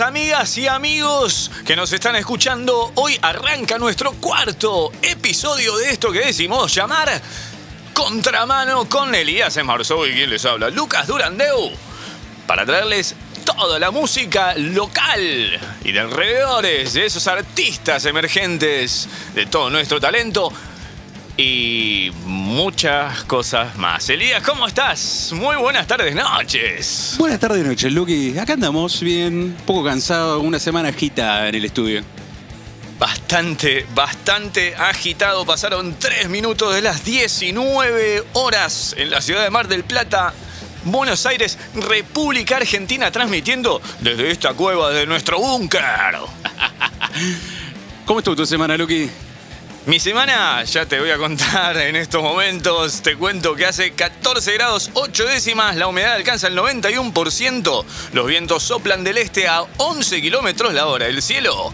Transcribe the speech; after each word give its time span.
amigas 0.00 0.56
y 0.56 0.66
amigos 0.66 1.50
que 1.64 1.76
nos 1.76 1.92
están 1.92 2.16
escuchando. 2.16 2.92
Hoy 2.94 3.18
arranca 3.20 3.78
nuestro 3.78 4.12
cuarto 4.12 4.92
episodio 5.02 5.76
de 5.76 5.90
esto 5.90 6.10
que 6.12 6.20
decimos 6.20 6.74
llamar 6.74 7.20
Contramano 7.92 8.88
con 8.88 9.14
Elías 9.14 9.56
Emarzou 9.56 10.06
y 10.06 10.12
quien 10.12 10.30
les 10.30 10.44
habla, 10.44 10.70
Lucas 10.70 11.06
Durandeu, 11.06 11.70
para 12.46 12.64
traerles 12.64 13.14
toda 13.44 13.78
la 13.78 13.90
música 13.90 14.54
local 14.56 15.60
y 15.84 15.92
de 15.92 16.00
alrededores 16.00 16.92
de 16.94 17.06
esos 17.06 17.26
artistas 17.26 18.04
emergentes 18.06 19.08
de 19.34 19.46
todo 19.46 19.70
nuestro 19.70 20.00
talento 20.00 20.52
y 21.40 22.12
muchas 22.26 23.24
cosas 23.24 23.74
más. 23.78 24.10
Elías, 24.10 24.42
¿cómo 24.42 24.66
estás? 24.66 25.32
Muy 25.34 25.56
buenas 25.56 25.86
tardes, 25.86 26.14
noches. 26.14 27.14
Buenas 27.18 27.40
tardes, 27.40 27.64
noches, 27.64 27.90
Lucky. 27.90 28.38
Acá 28.38 28.52
andamos 28.52 29.00
bien, 29.00 29.56
poco 29.64 29.82
cansado, 29.82 30.40
una 30.40 30.58
semana 30.58 30.90
agitada 30.90 31.48
en 31.48 31.54
el 31.54 31.64
estudio. 31.64 32.02
Bastante, 32.98 33.86
bastante 33.94 34.74
agitado. 34.74 35.46
Pasaron 35.46 35.96
tres 35.98 36.28
minutos 36.28 36.74
de 36.74 36.82
las 36.82 37.06
19 37.06 38.24
horas 38.34 38.94
en 38.98 39.10
la 39.10 39.22
ciudad 39.22 39.42
de 39.42 39.48
Mar 39.48 39.66
del 39.66 39.84
Plata. 39.84 40.34
Buenos 40.84 41.24
Aires, 41.24 41.58
República 41.74 42.58
Argentina, 42.58 43.10
transmitiendo 43.10 43.80
desde 44.00 44.30
esta 44.30 44.52
cueva 44.52 44.90
de 44.90 45.06
nuestro 45.06 45.38
búnker. 45.38 45.80
¿Cómo 48.04 48.18
estuvo 48.18 48.36
tu 48.36 48.44
semana, 48.44 48.76
Lucky? 48.76 49.29
Mi 49.86 49.98
semana, 49.98 50.62
ya 50.64 50.84
te 50.84 51.00
voy 51.00 51.10
a 51.10 51.16
contar 51.16 51.74
en 51.78 51.96
estos 51.96 52.22
momentos. 52.22 53.00
Te 53.00 53.16
cuento 53.16 53.54
que 53.54 53.64
hace 53.64 53.92
14 53.92 54.52
grados 54.52 54.90
8 54.92 55.24
décimas, 55.24 55.74
la 55.76 55.86
humedad 55.86 56.12
alcanza 56.12 56.48
el 56.48 56.56
91%, 56.58 57.84
los 58.12 58.26
vientos 58.26 58.62
soplan 58.62 59.02
del 59.04 59.16
este 59.16 59.48
a 59.48 59.62
11 59.78 60.20
kilómetros 60.20 60.74
la 60.74 60.86
hora, 60.86 61.06
el 61.06 61.22
cielo 61.22 61.72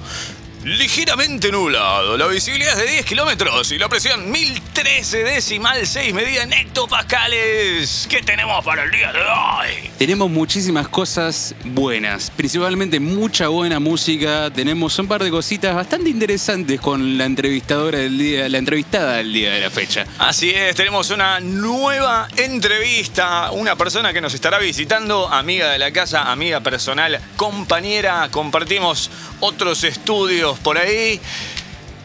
ligeramente 0.67 1.53
nublado, 1.53 2.17
la 2.17 2.27
visibilidad 2.27 2.72
es 2.72 2.84
de 2.84 2.92
10 2.95 3.06
kilómetros 3.06 3.70
y 3.70 3.78
la 3.78 3.89
presión 3.89 4.33
1013 4.33 5.22
decimal 5.22 5.86
6 5.86 6.12
medida 6.12 6.42
en 6.42 6.53
hectopascales. 6.53 8.09
¿Qué 8.11 8.20
tenemos 8.20 8.64
para 8.64 8.83
el 8.83 8.91
día 8.91 9.12
de 9.12 9.20
hoy? 9.20 9.91
Tenemos 9.97 10.28
muchísimas 10.28 10.89
cosas 10.89 11.55
buenas, 11.67 12.33
principalmente 12.33 12.98
mucha 12.98 13.47
buena 13.47 13.78
música. 13.78 14.50
Tenemos 14.50 14.98
un 14.98 15.06
par 15.06 15.22
de 15.22 15.31
cositas 15.31 15.72
bastante 15.72 16.11
interesantes 16.11 16.81
con 16.81 17.17
la 17.17 17.27
entrevistadora 17.27 17.98
del 17.98 18.19
día, 18.19 18.48
la 18.48 18.59
entrevistada 18.59 19.19
del 19.19 19.33
día 19.33 19.53
de 19.53 19.61
la 19.61 19.70
fecha. 19.70 20.05
Así 20.19 20.50
es, 20.50 20.75
tenemos 20.75 21.11
una 21.11 21.39
nueva 21.39 22.27
entrevista, 22.37 23.53
una 23.53 23.77
persona 23.77 24.12
que 24.12 24.20
nos 24.20 24.34
estará 24.34 24.59
visitando, 24.59 25.28
amiga 25.28 25.70
de 25.70 25.78
la 25.78 25.92
casa, 25.92 26.33
amiga 26.33 26.59
personal, 26.59 27.20
compañera, 27.37 28.28
compartimos 28.33 29.12
otros 29.39 29.84
estudios 29.84 30.56
por 30.62 30.79
ahí. 30.79 31.21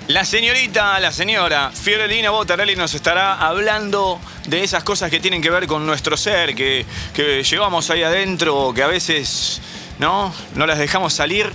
La 0.08 0.26
señorita, 0.26 1.00
la 1.00 1.12
señora 1.12 1.72
Fiorellina 1.72 2.32
Botarelli 2.32 2.76
nos 2.76 2.94
estará 2.94 3.36
hablando 3.36 4.20
de 4.48 4.64
esas 4.64 4.84
cosas 4.84 5.10
que 5.10 5.20
tienen 5.20 5.42
que 5.42 5.50
ver 5.50 5.68
con 5.68 5.86
nuestro 5.86 6.18
ser, 6.18 6.54
que, 6.56 6.86
que 7.14 7.44
llevamos 7.44 7.90
ahí 7.92 8.04
adentro, 8.04 8.74
que 8.76 8.84
a 8.84 8.88
veces 8.88 9.62
no, 10.00 10.34
no 10.56 10.66
las 10.66 10.80
dejamos 10.80 11.14
salir. 11.14 11.50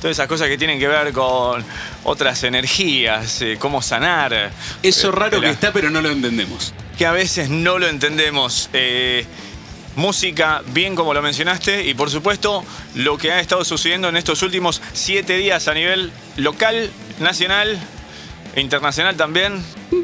Todas 0.00 0.16
esas 0.16 0.28
cosas 0.28 0.46
que 0.48 0.56
tienen 0.56 0.78
que 0.78 0.86
ver 0.86 1.12
con 1.12 1.64
otras 2.04 2.44
energías, 2.44 3.42
eh, 3.42 3.56
cómo 3.58 3.82
sanar. 3.82 4.52
Eso 4.82 5.08
Eh, 5.08 5.12
raro 5.12 5.38
la- 5.38 5.48
que 5.48 5.52
está, 5.52 5.72
pero 5.72 5.90
no 5.90 6.00
lo 6.00 6.10
entendemos. 6.10 6.72
que 6.96 7.04
a 7.04 7.10
veces 7.12 7.50
no 7.50 7.78
lo 7.80 7.88
entendemos. 7.88 8.70
Eh, 8.72 9.26
música, 9.98 10.62
bien 10.68 10.94
como 10.94 11.12
lo 11.12 11.20
mencionaste, 11.20 11.84
y 11.84 11.94
por 11.94 12.10
supuesto 12.10 12.64
lo 12.94 13.18
que 13.18 13.32
ha 13.32 13.40
estado 13.40 13.64
sucediendo 13.64 14.08
en 14.08 14.16
estos 14.16 14.42
últimos 14.42 14.80
siete 14.92 15.36
días 15.36 15.68
a 15.68 15.74
nivel 15.74 16.10
local, 16.36 16.90
nacional 17.18 17.78
e 18.54 18.60
internacional 18.60 19.16
también. 19.16 19.62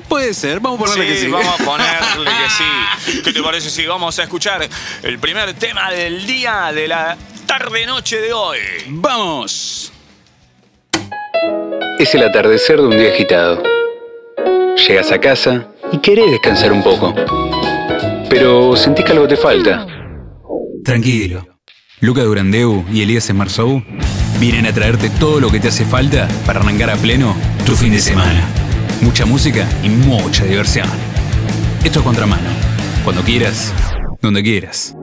Puede 0.08 0.34
ser, 0.34 0.60
vamos 0.60 0.80
a 0.80 0.84
ponerle 0.84 1.06
que 1.14 1.20
sí. 1.20 1.28
vamos 1.28 1.60
a 1.60 1.64
ponerle 1.64 2.30
que 2.30 2.50
sí. 2.50 3.20
¿Qué 3.24 3.32
te 3.32 3.42
parece 3.42 3.70
si 3.70 3.86
vamos 3.86 4.18
a 4.18 4.24
escuchar 4.24 4.68
el 5.02 5.18
primer 5.18 5.54
tema 5.54 5.90
del 5.90 6.26
día 6.26 6.72
de 6.74 6.88
la 6.88 7.16
tarde-noche 7.46 8.20
de 8.20 8.32
hoy? 8.32 8.58
¡Vamos! 8.88 9.92
Es 11.98 12.14
el 12.14 12.22
atardecer 12.24 12.76
de 12.76 12.82
un 12.82 12.96
día 12.98 13.10
agitado. 13.12 13.62
Llegas 14.88 15.12
a 15.12 15.20
casa 15.20 15.68
y 15.92 15.98
querés 15.98 16.30
descansar 16.32 16.72
un 16.72 16.82
poco. 16.82 17.14
Pero 18.28 18.76
sentís 18.76 19.04
que 19.04 19.12
algo 19.12 19.28
te 19.28 19.36
falta. 19.36 19.86
Tranquilo. 20.84 21.46
Luca 22.00 22.22
Durandeu 22.22 22.84
y 22.92 23.02
Elías 23.02 23.30
Emarzou 23.30 23.82
vienen 24.40 24.66
a 24.66 24.72
traerte 24.72 25.10
todo 25.10 25.40
lo 25.40 25.50
que 25.50 25.60
te 25.60 25.68
hace 25.68 25.84
falta 25.84 26.28
para 26.44 26.60
arrancar 26.60 26.90
a 26.90 26.96
pleno 26.96 27.34
tu 27.64 27.74
fin 27.74 27.92
de 27.92 28.00
semana. 28.00 28.44
Mucha 29.00 29.24
música 29.24 29.66
y 29.82 29.88
mucha 29.88 30.44
diversión. 30.44 30.88
Esto 31.84 32.00
es 32.00 32.04
Contramano. 32.04 32.50
Cuando 33.04 33.22
quieras, 33.22 33.72
donde 34.20 34.42
quieras. 34.42 34.94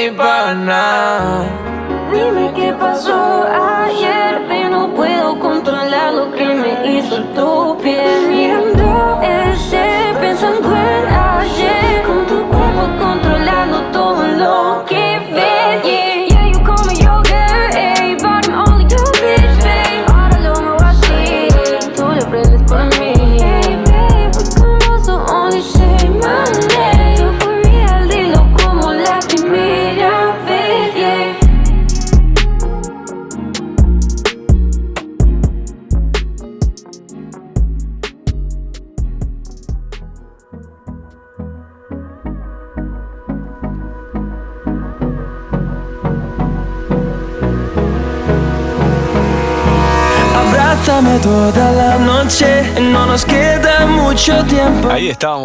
Te 0.00 0.10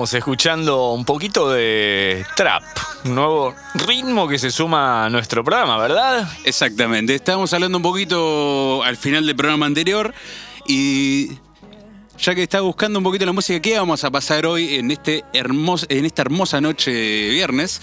Ahí 0.06 0.10
estábamos 0.10 0.24
escuchando 0.38 0.92
un 0.92 1.04
poquito 1.04 1.50
de 1.50 2.24
trap, 2.36 2.62
un 3.06 3.16
nuevo 3.16 3.56
ritmo 3.74 4.28
que 4.28 4.38
se 4.38 4.52
suma 4.52 5.06
a 5.06 5.10
nuestro 5.10 5.44
programa, 5.44 5.80
¿verdad? 5.80 6.30
Exactamente. 6.44 7.16
Estábamos 7.16 7.52
hablando 7.54 7.80
un 7.80 7.82
poquito 7.82 8.84
al 8.84 8.98
final 8.98 9.26
del 9.26 9.36
programa 9.36 9.66
anterior 9.66 10.14
y 10.68 11.30
ya 12.20 12.36
que 12.36 12.44
estaba 12.44 12.62
buscando 12.62 13.00
un 13.00 13.04
poquito 13.04 13.26
la 13.26 13.32
música 13.32 13.60
que 13.60 13.80
vamos 13.80 14.04
a 14.04 14.12
pasar 14.12 14.46
hoy 14.46 14.76
en, 14.76 14.92
este 14.92 15.24
hermoso, 15.34 15.88
en 15.90 16.06
esta 16.06 16.22
hermosa 16.22 16.62
noche 16.62 16.92
viernes, 17.30 17.82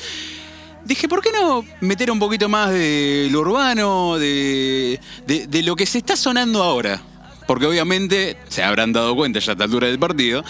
dije, 0.85 1.09
¿por 1.09 1.23
qué 1.23 1.33
no 1.33 1.65
meter 1.81 2.09
un 2.13 2.21
poquito 2.21 2.49
más 2.49 2.71
de 2.71 3.31
lo 3.33 3.41
urbano, 3.41 4.17
de, 4.17 5.01
de- 5.27 5.49
de 5.49 5.63
lo 5.65 5.75
que 5.75 5.87
se 5.87 5.99
está 5.99 6.15
sonando 6.15 6.63
ahora? 6.63 7.03
Porque 7.49 7.67
obviamente 7.67 8.37
se 8.49 8.63
habrán 8.63 8.93
dado 8.93 9.17
cuenta 9.17 9.41
ya 9.41 9.51
a 9.51 9.55
esta 9.55 9.65
altura 9.65 9.89
del 9.89 9.99
partido. 9.99 10.45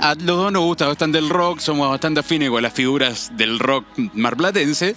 A 0.00 0.14
los 0.14 0.24
dos 0.24 0.50
nos 0.50 0.62
gusta 0.62 0.86
bastante 0.86 1.18
el 1.18 1.28
rock, 1.28 1.60
somos 1.60 1.90
bastante 1.90 2.20
afines 2.20 2.48
con 2.48 2.62
las 2.62 2.72
figuras 2.72 3.30
del 3.36 3.58
rock 3.58 3.84
marplatense. 4.14 4.96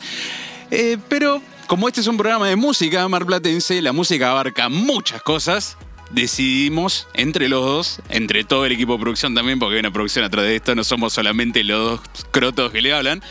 Eh, 0.71 0.97
pero 1.09 1.41
como 1.67 1.89
este 1.89 2.00
es 2.00 2.07
un 2.07 2.15
programa 2.15 2.47
de 2.47 2.55
música 2.55 3.05
marplatense, 3.09 3.81
la 3.81 3.91
música 3.91 4.31
abarca 4.31 4.69
muchas 4.69 5.21
cosas. 5.21 5.77
Decidimos 6.11 7.05
entre 7.15 7.50
los 7.50 7.65
dos, 7.65 8.00
entre 8.07 8.45
todo 8.45 8.65
el 8.65 8.71
equipo 8.71 8.94
de 8.94 9.00
producción 9.00 9.35
también, 9.35 9.59
porque 9.59 9.75
hay 9.75 9.79
una 9.81 9.91
producción 9.91 10.23
atrás 10.23 10.45
de 10.45 10.55
esto, 10.55 10.73
no 10.73 10.85
somos 10.85 11.11
solamente 11.11 11.65
los 11.65 12.00
dos 12.00 12.25
crotos 12.31 12.71
que 12.71 12.81
le 12.81 12.94
hablan, 12.94 13.21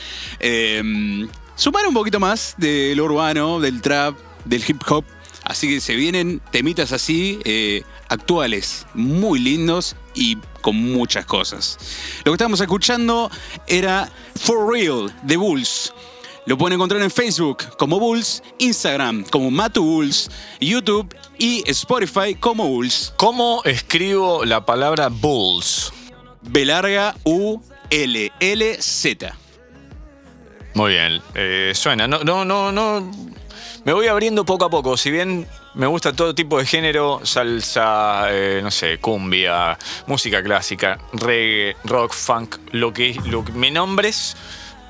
eh, 0.40 1.26
sumar 1.54 1.86
un 1.86 1.94
poquito 1.94 2.20
más 2.20 2.54
de 2.58 2.92
lo 2.94 3.04
urbano, 3.04 3.60
del 3.60 3.80
trap, 3.80 4.14
del 4.44 4.62
hip 4.68 4.82
hop. 4.88 5.06
Así 5.44 5.68
que 5.68 5.80
se 5.80 5.96
vienen 5.96 6.40
temitas 6.50 6.92
así, 6.92 7.38
eh, 7.44 7.82
actuales, 8.08 8.86
muy 8.94 9.38
lindos 9.38 9.96
y 10.14 10.36
con 10.62 10.76
muchas 10.76 11.26
cosas. 11.26 11.78
Lo 12.24 12.32
que 12.32 12.36
estábamos 12.36 12.60
escuchando 12.60 13.30
era 13.66 14.10
For 14.36 14.72
Real 14.72 15.12
de 15.22 15.36
Bulls. 15.36 15.92
Lo 16.46 16.58
pueden 16.58 16.74
encontrar 16.74 17.00
en 17.02 17.10
Facebook 17.10 17.76
como 17.76 18.00
Bulls, 18.00 18.42
Instagram 18.58 19.24
como 19.24 19.50
Matu 19.50 19.84
Bulls, 19.84 20.30
YouTube 20.60 21.14
y 21.38 21.62
Spotify 21.66 22.34
como 22.34 22.66
Bulls. 22.66 23.12
¿Cómo 23.16 23.62
escribo 23.64 24.44
la 24.44 24.64
palabra 24.64 25.08
bulls? 25.08 25.92
B 26.40 26.64
larga 26.64 27.14
U 27.24 27.60
L 27.90 28.32
L 28.40 28.82
Z. 28.82 29.36
Muy 30.74 30.92
bien, 30.92 31.22
eh, 31.34 31.72
suena. 31.74 32.08
No, 32.08 32.24
no, 32.24 32.44
no, 32.44 32.72
no. 32.72 33.10
Me 33.84 33.92
voy 33.92 34.06
abriendo 34.06 34.44
poco 34.44 34.64
a 34.64 34.70
poco. 34.70 34.96
Si 34.96 35.10
bien 35.10 35.48
me 35.74 35.88
gusta 35.88 36.12
todo 36.12 36.34
tipo 36.36 36.58
de 36.58 36.66
género, 36.66 37.20
salsa, 37.24 38.26
eh, 38.30 38.60
no 38.62 38.70
sé, 38.70 38.98
cumbia, 38.98 39.76
música 40.06 40.40
clásica, 40.40 40.98
reggae, 41.12 41.76
rock, 41.84 42.12
funk, 42.12 42.58
lo 42.70 42.92
que, 42.92 43.18
lo 43.26 43.44
que 43.44 43.50
me 43.50 43.72
nombres, 43.72 44.36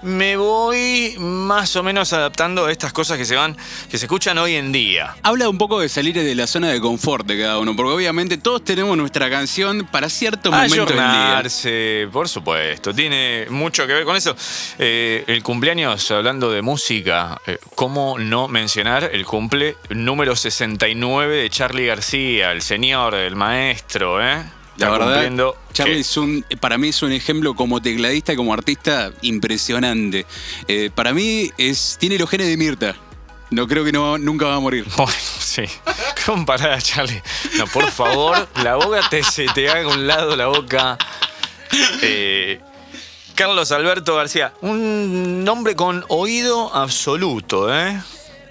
me 0.03 0.37
voy 0.37 1.15
más 1.19 1.77
o 1.77 1.83
menos 1.83 2.13
adaptando 2.13 2.67
a 2.67 2.73
estas 2.73 2.93
cosas 2.93 3.19
que 3.19 3.25
se 3.25 3.37
van, 3.37 3.57
que 3.91 3.99
se 3.99 4.07
escuchan 4.07 4.37
hoy 4.39 4.57
en 4.57 4.73
día. 4.73 5.17
Habla 5.23 5.49
un 5.49 5.59
poco 5.59 5.81
de 5.81 5.89
salir 5.89 6.15
de 6.15 6.35
la 6.35 6.47
zona 6.47 6.69
de 6.69 6.81
confort 6.81 7.27
de 7.27 7.41
cada 7.41 7.59
uno, 7.59 7.75
porque 7.77 7.93
obviamente 7.93 8.39
todos 8.39 8.65
tenemos 8.65 8.97
nuestra 8.97 9.31
canción 9.31 9.89
para 9.91 10.09
cierto 10.09 10.51
momento 10.51 10.87
del 10.87 10.97
día. 10.97 12.11
Por 12.13 12.29
supuesto. 12.29 12.95
Tiene 12.95 13.47
mucho 13.51 13.87
que 13.87 13.95
ver 13.95 14.05
con 14.05 14.17
eso. 14.17 14.37
Eh, 14.79 15.25
el 15.27 15.43
cumpleaños, 15.43 16.11
hablando 16.11 16.51
de 16.51 16.63
música, 16.63 17.41
eh, 17.47 17.59
¿cómo 17.75 18.19
no 18.19 18.49
mencionar 18.49 19.11
el 19.13 19.25
cumple 19.25 19.77
número 19.91 20.37
69 20.37 21.37
de 21.37 21.51
Charlie 21.51 21.87
García, 21.87 22.53
el 22.53 22.63
señor, 22.63 23.15
el 23.15 23.37
maestro, 23.37 24.23
¿eh? 24.23 24.43
La 24.87 24.91
verdad, 24.93 25.07
cumpliendo- 25.15 25.57
Charlie 25.73 25.95
¿Qué? 25.95 26.01
es 26.01 26.17
un, 26.17 26.45
para 26.61 26.77
mí 26.79 26.89
es 26.89 27.03
un 27.03 27.13
ejemplo 27.13 27.55
como 27.55 27.81
tecladista 27.81 28.33
y 28.33 28.37
como 28.37 28.53
artista 28.53 29.11
impresionante. 29.23 30.27
Eh, 30.69 30.91
para 30.95 31.13
mí 31.13 31.51
es, 31.59 31.97
tiene 31.99 32.19
los 32.19 32.29
genes 32.29 32.49
de 32.49 32.57
Mirta. 32.57 32.95
No 33.51 33.67
creo 33.69 33.85
que 33.85 33.93
no, 33.93 34.17
nunca 34.19 34.47
va 34.47 34.55
a 34.57 34.61
morir. 34.61 34.87
Bueno, 34.97 35.13
sí. 35.39 35.63
Comparada, 36.27 36.81
Charlie. 36.81 37.23
No, 37.59 37.67
por 37.67 37.91
favor, 37.91 38.49
la 38.63 38.77
boca 38.77 39.01
te, 39.11 39.23
se 39.25 39.47
te 39.47 39.69
haga 39.69 39.89
un 39.89 40.07
lado 40.07 40.37
la 40.37 40.47
boca. 40.47 40.97
Eh, 42.03 42.61
Carlos 43.35 43.73
Alberto 43.73 44.15
García, 44.17 44.53
un 44.61 45.43
nombre 45.45 45.75
con 45.75 46.05
oído 46.09 46.75
absoluto, 46.75 47.75
¿eh? 47.75 48.01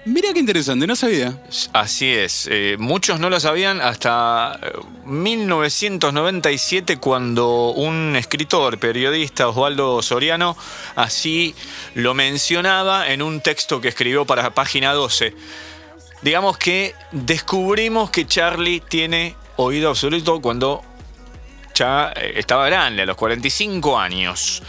Mira 0.04 0.32
qué 0.32 0.40
interesante, 0.40 0.84
no 0.88 0.96
sabía. 0.96 1.38
Así 1.72 2.12
es. 2.12 2.48
eh, 2.50 2.76
muchos 2.76 3.20
no 3.20 3.30
lo 3.30 3.38
sabían 3.38 3.80
hasta 3.80 4.58
eh, 4.60 4.72
1997 5.04 6.96
cuando 6.96 7.70
un 7.70 8.16
escritor, 8.16 8.78
periodista, 8.78 9.48
Osvaldo 9.48 10.02
Soriano, 10.02 10.56
así 10.96 11.54
lo 11.94 12.14
mencionaba 12.14 13.08
en 13.10 13.22
un 13.22 13.40
texto 13.40 13.80
que 13.80 13.88
escribió 13.88 14.24
para 14.24 14.52
Página 14.54 14.92
12. 14.92 15.36
Digamos 16.22 16.58
que 16.58 16.96
descubrimos 17.12 18.10
que 18.10 18.26
Charlie 18.26 18.80
tiene 18.80 19.36
oído 19.56 19.90
absoluto 19.90 20.40
cuando 20.40 20.82
ya 21.74 22.12
eh, 22.16 22.32
estaba 22.36 22.66
grande, 22.66 23.02
a 23.02 23.06
los 23.06 23.16
45 23.16 23.98
años. 24.00 24.64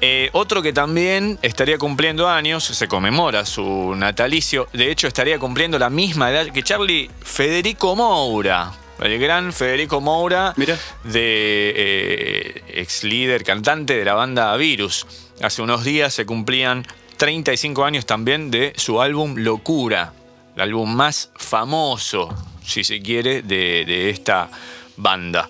Eh, 0.00 0.28
otro 0.32 0.60
que 0.60 0.72
también 0.72 1.38
estaría 1.42 1.78
cumpliendo 1.78 2.28
años, 2.28 2.64
se 2.64 2.88
conmemora 2.88 3.46
su 3.46 3.94
natalicio, 3.96 4.68
de 4.72 4.90
hecho 4.90 5.06
estaría 5.06 5.38
cumpliendo 5.38 5.78
la 5.78 5.90
misma 5.90 6.30
edad 6.30 6.46
que 6.52 6.62
Charlie, 6.62 7.10
Federico 7.22 7.96
Moura. 7.96 8.72
El 9.00 9.18
gran 9.18 9.52
Federico 9.52 10.00
Moura, 10.00 10.54
Mira. 10.56 10.78
de 11.02 11.72
eh, 11.76 12.62
ex 12.68 13.02
líder, 13.04 13.42
cantante 13.42 13.96
de 13.96 14.04
la 14.04 14.14
banda 14.14 14.56
Virus. 14.56 15.06
Hace 15.42 15.62
unos 15.62 15.84
días 15.84 16.14
se 16.14 16.24
cumplían 16.24 16.86
35 17.16 17.84
años 17.84 18.06
también 18.06 18.50
de 18.50 18.72
su 18.76 19.00
álbum 19.00 19.34
Locura, 19.38 20.12
el 20.54 20.62
álbum 20.62 20.94
más 20.94 21.30
famoso, 21.36 22.32
si 22.64 22.84
se 22.84 23.00
quiere, 23.00 23.42
de, 23.42 23.84
de 23.84 24.10
esta 24.10 24.48
banda. 24.96 25.48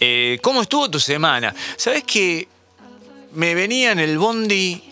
Eh, 0.00 0.38
¿Cómo 0.42 0.62
estuvo 0.62 0.90
tu 0.90 0.98
semana? 0.98 1.54
¿Sabes 1.76 2.04
que 2.04 2.48
me 3.34 3.54
venía 3.54 3.92
en 3.92 3.98
el 3.98 4.18
bondi 4.18 4.82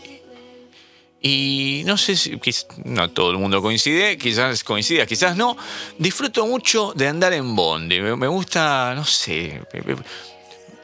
y 1.20 1.82
no 1.84 1.96
sé 1.98 2.16
si 2.16 2.38
no 2.84 3.10
todo 3.10 3.32
el 3.32 3.38
mundo 3.38 3.60
coincide, 3.60 4.16
quizás 4.16 4.62
coincida, 4.62 5.04
quizás 5.06 5.36
no. 5.36 5.56
Disfruto 5.98 6.46
mucho 6.46 6.92
de 6.94 7.08
andar 7.08 7.32
en 7.32 7.56
bondi. 7.56 8.00
Me, 8.00 8.28
gusta, 8.28 8.92
no 8.94 9.04
sé. 9.04 9.60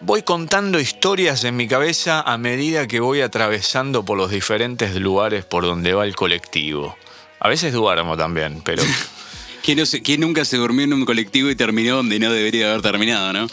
Voy 0.00 0.22
contando 0.22 0.80
historias 0.80 1.44
en 1.44 1.56
mi 1.56 1.68
cabeza 1.68 2.20
a 2.20 2.36
medida 2.36 2.86
que 2.88 2.98
voy 3.00 3.20
atravesando 3.20 4.04
por 4.04 4.18
los 4.18 4.30
diferentes 4.30 4.94
lugares 4.96 5.44
por 5.44 5.64
donde 5.64 5.94
va 5.94 6.04
el 6.04 6.16
colectivo. 6.16 6.96
A 7.38 7.48
veces 7.48 7.72
duermo 7.72 8.16
también, 8.16 8.60
pero 8.64 8.82
¿Quién, 9.62 9.78
no 9.78 9.86
se- 9.86 10.02
quién 10.02 10.20
nunca 10.20 10.44
se 10.44 10.56
durmió 10.56 10.84
en 10.84 10.92
un 10.92 11.04
colectivo 11.06 11.48
y 11.48 11.56
terminó 11.56 11.96
donde 11.96 12.18
no 12.18 12.30
debería 12.32 12.68
haber 12.70 12.82
terminado, 12.82 13.32
no? 13.32 13.46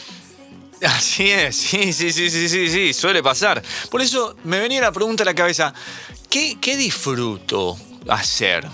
Así 0.86 1.30
es, 1.30 1.56
sí, 1.56 1.92
sí, 1.92 2.12
sí, 2.12 2.28
sí, 2.28 2.48
sí, 2.48 2.68
sí, 2.68 2.92
suele 2.92 3.22
pasar. 3.22 3.62
Por 3.90 4.02
eso 4.02 4.36
me 4.44 4.58
venía 4.58 4.80
la 4.80 4.90
pregunta 4.90 5.22
a 5.22 5.26
la 5.26 5.34
cabeza, 5.34 5.72
¿qué, 6.28 6.58
qué 6.60 6.76
disfruto 6.76 7.76
hacer? 8.08 8.66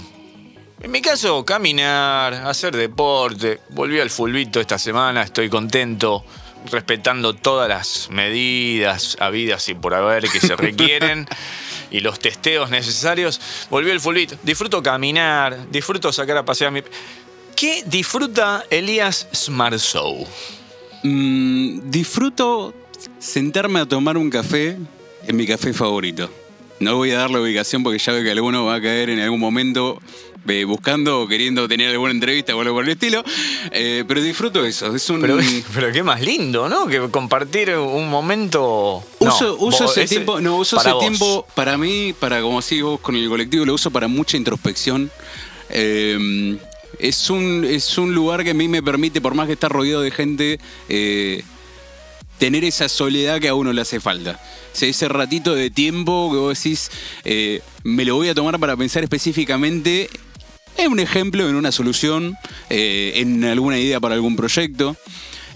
En 0.81 0.91
mi 0.91 1.03
caso, 1.03 1.45
caminar, 1.45 2.33
hacer 2.33 2.75
deporte. 2.75 3.61
Volví 3.71 4.01
al 4.01 4.09
fulbito 4.09 4.59
esta 4.59 4.79
semana, 4.79 5.23
estoy 5.23 5.51
contento, 5.51 6.25
respetando 6.71 7.35
todas 7.35 7.69
las 7.69 8.09
medidas 8.11 9.17
habidas 9.21 9.69
y 9.69 9.75
por 9.75 9.93
haber 9.93 10.31
que 10.31 10.41
se 10.41 10.57
requieren 10.57 11.29
y 11.91 12.01
los 12.01 12.21
testeos 12.21 12.71
necesarios. 12.71 13.39
Volví 13.69 13.91
al 13.91 14.01
fulbito. 14.01 14.37
Disfruto 14.43 14.83
caminar, 14.83 15.71
disfruto 15.71 16.11
sacar 16.11 16.39
a 16.39 16.45
pasear 16.45 16.69
a 16.69 16.71
mi... 16.71 16.83
¿Qué 17.55 17.83
disfruta 17.85 18.65
Elías 18.71 19.27
Smarzow? 19.35 20.27
Mm, 21.03 21.91
disfruto 21.91 22.75
sentarme 23.19 23.81
a 23.81 23.87
tomar 23.87 24.17
un 24.17 24.31
café 24.31 24.77
en 25.27 25.37
mi 25.37 25.47
café 25.47 25.73
favorito. 25.73 26.31
No 26.81 26.97
voy 26.97 27.11
a 27.11 27.19
dar 27.19 27.31
la 27.31 27.41
ubicación 27.41 27.83
porque 27.83 27.99
ya 27.99 28.13
veo 28.13 28.23
que 28.23 28.31
alguno 28.31 28.65
va 28.65 28.77
a 28.77 28.81
caer 28.81 29.11
en 29.11 29.19
algún 29.19 29.41
momento 29.41 30.01
eh, 30.47 30.63
buscando 30.65 31.23
o 31.23 31.27
queriendo 31.29 31.67
tener 31.67 31.91
alguna 31.91 32.13
entrevista 32.13 32.55
o 32.55 32.61
algo 32.61 32.75
por 32.75 32.85
el 32.85 32.91
estilo. 32.91 33.25
Eh, 33.73 34.05
pero 34.07 34.23
disfruto 34.23 34.65
eso. 34.65 34.95
Es 34.95 35.11
un. 35.11 35.21
Pero, 35.21 35.39
pero 35.75 35.93
qué 35.93 36.03
más 36.05 36.21
lindo, 36.21 36.69
¿no? 36.69 36.87
Que 36.87 37.01
compartir 37.11 37.71
un 37.77 38.09
momento. 38.09 39.03
No, 39.21 39.29
Uso, 39.29 39.57
uso 39.59 39.85
vos- 39.85 39.93
ese 39.93 40.05
ese- 40.05 40.15
tiempo, 40.17 40.41
no, 40.41 40.57
uso 40.57 40.77
para 40.77 40.91
ese 40.91 40.95
vos. 40.95 41.01
tiempo 41.05 41.47
para 41.55 41.77
mí, 41.77 42.15
para 42.19 42.41
como 42.43 42.61
así 42.61 42.81
vos 42.81 43.01
con 43.01 43.17
el 43.17 43.29
colectivo, 43.29 43.65
lo 43.65 43.75
uso 43.75 43.91
para 43.91 44.07
mucha 44.09 44.37
introspección. 44.37 45.11
Eh, 45.71 46.57
es, 46.99 47.31
un, 47.31 47.65
es 47.65 47.99
un 47.99 48.15
lugar 48.15 48.45
que 48.45 48.51
a 48.51 48.55
mí 48.55 48.69
me 48.69 48.83
permite, 48.83 49.21
por 49.21 49.35
más 49.35 49.47
que 49.47 49.55
estar 49.55 49.71
rodeado 49.71 50.03
de 50.03 50.11
gente, 50.11 50.59
eh, 50.89 51.43
tener 52.39 52.65
esa 52.65 52.89
soledad 52.89 53.41
que 53.41 53.49
a 53.49 53.55
uno 53.55 53.73
le 53.73 53.81
hace 53.81 54.01
falta. 54.01 54.41
Ese 54.81 55.09
ratito 55.09 55.55
de 55.55 55.71
tiempo 55.71 56.31
que 56.31 56.39
vos 56.39 56.57
decís, 56.57 56.91
eh, 57.25 57.63
me 57.83 58.05
lo 58.05 58.15
voy 58.15 58.29
a 58.29 58.35
tomar 58.35 58.59
para 58.61 58.77
pensar 58.77 59.03
específicamente 59.03 60.09
en 60.77 60.93
un 60.93 61.01
ejemplo, 61.01 61.49
en 61.49 61.57
una 61.57 61.73
solución, 61.73 62.37
eh, 62.71 63.15
en 63.17 63.45
alguna 63.45 63.79
idea 63.79 63.99
para 63.99 64.15
algún 64.15 64.37
proyecto. 64.37 64.97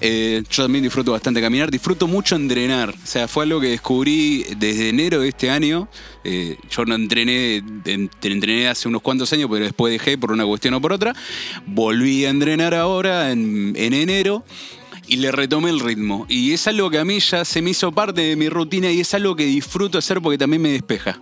Eh, 0.05 0.43
yo 0.51 0.65
también 0.65 0.83
disfruto 0.83 1.13
bastante 1.13 1.41
caminar, 1.41 1.71
disfruto 1.71 2.09
mucho 2.09 2.35
entrenar. 2.35 2.91
O 2.91 3.07
sea, 3.07 3.29
fue 3.29 3.45
algo 3.45 3.61
que 3.61 3.69
descubrí 3.69 4.45
desde 4.57 4.89
enero 4.89 5.21
de 5.21 5.29
este 5.29 5.49
año. 5.49 5.89
Eh, 6.25 6.57
yo 6.71 6.85
no 6.85 6.97
entrené, 6.97 7.63
en- 7.85 8.11
entrené 8.23 8.67
hace 8.67 8.89
unos 8.89 9.01
cuantos 9.01 9.33
años, 9.33 9.49
pero 9.51 9.65
después 9.65 9.93
dejé 9.93 10.19
por 10.19 10.33
una 10.33 10.45
cuestión 10.45 10.75
o 10.75 10.81
por 10.81 10.93
otra. 10.93 11.15
Volví 11.67 12.25
a 12.25 12.31
entrenar 12.31 12.75
ahora 12.75 13.31
en, 13.31 13.75
en 13.77 13.95
enero 13.95 14.45
y 15.07 15.17
le 15.19 15.31
retomé 15.31 15.71
el 15.71 15.79
ritmo. 15.79 16.27
Y 16.29 16.53
es 16.53 16.67
algo 16.67 16.91
que 16.91 16.99
a 16.99 17.05
mí 17.05 17.21
ya 17.21 17.45
se 17.45 17.63
me 17.63 17.71
hizo 17.71 17.93
parte 17.93 18.23
de 18.23 18.35
mi 18.35 18.49
rutina 18.49 18.91
y 18.91 19.01
es 19.01 19.15
algo 19.15 19.37
que 19.37 19.47
disfruto 19.47 19.99
hacer 19.99 20.21
porque 20.21 20.37
también 20.39 20.63
me 20.63 20.71
despeja. 20.73 21.21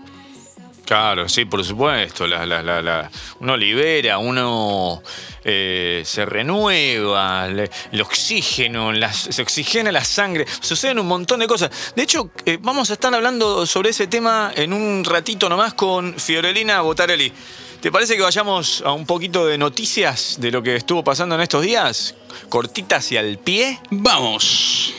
Claro, 0.91 1.29
sí, 1.29 1.45
por 1.45 1.65
supuesto. 1.65 2.27
La, 2.27 2.45
la- 2.45 2.65
la- 2.65 2.83
la- 2.83 3.09
uno 3.39 3.57
libera, 3.57 4.19
uno 4.19 5.01
eh, 5.45 6.03
se 6.05 6.27
renueva, 6.27 7.47
le- 7.47 7.71
el 7.93 8.01
oxígeno, 8.01 8.91
se 9.13 9.41
oxigena 9.41 9.93
la 9.93 10.03
sangre. 10.03 10.47
Suceden 10.61 10.99
un 10.99 11.07
montón 11.07 11.39
de 11.39 11.47
cosas. 11.47 11.71
De 11.95 12.03
hecho, 12.03 12.31
eh, 12.45 12.59
vamos 12.61 12.91
a 12.91 12.95
estar 12.95 13.15
hablando 13.15 13.65
sobre 13.67 13.91
ese 13.91 14.09
tema 14.09 14.51
en 14.57 14.73
un 14.73 15.05
ratito 15.05 15.49
nomás 15.49 15.75
con 15.75 16.13
Fiorelina 16.19 16.81
Botarelli. 16.81 17.33
¿Te 17.81 17.93
parece 17.93 18.17
que 18.17 18.23
vayamos 18.23 18.83
a 18.85 18.91
un 18.91 19.07
poquito 19.07 19.47
de 19.47 19.59
noticias 19.59 20.39
de 20.41 20.51
lo 20.51 20.61
que 20.61 20.75
estuvo 20.75 21.05
pasando 21.05 21.37
en 21.37 21.43
estos 21.43 21.63
días? 21.63 22.17
Cortitas 22.49 23.13
y 23.13 23.17
al 23.17 23.39
pie. 23.39 23.79
¡Vamos! 23.91 24.93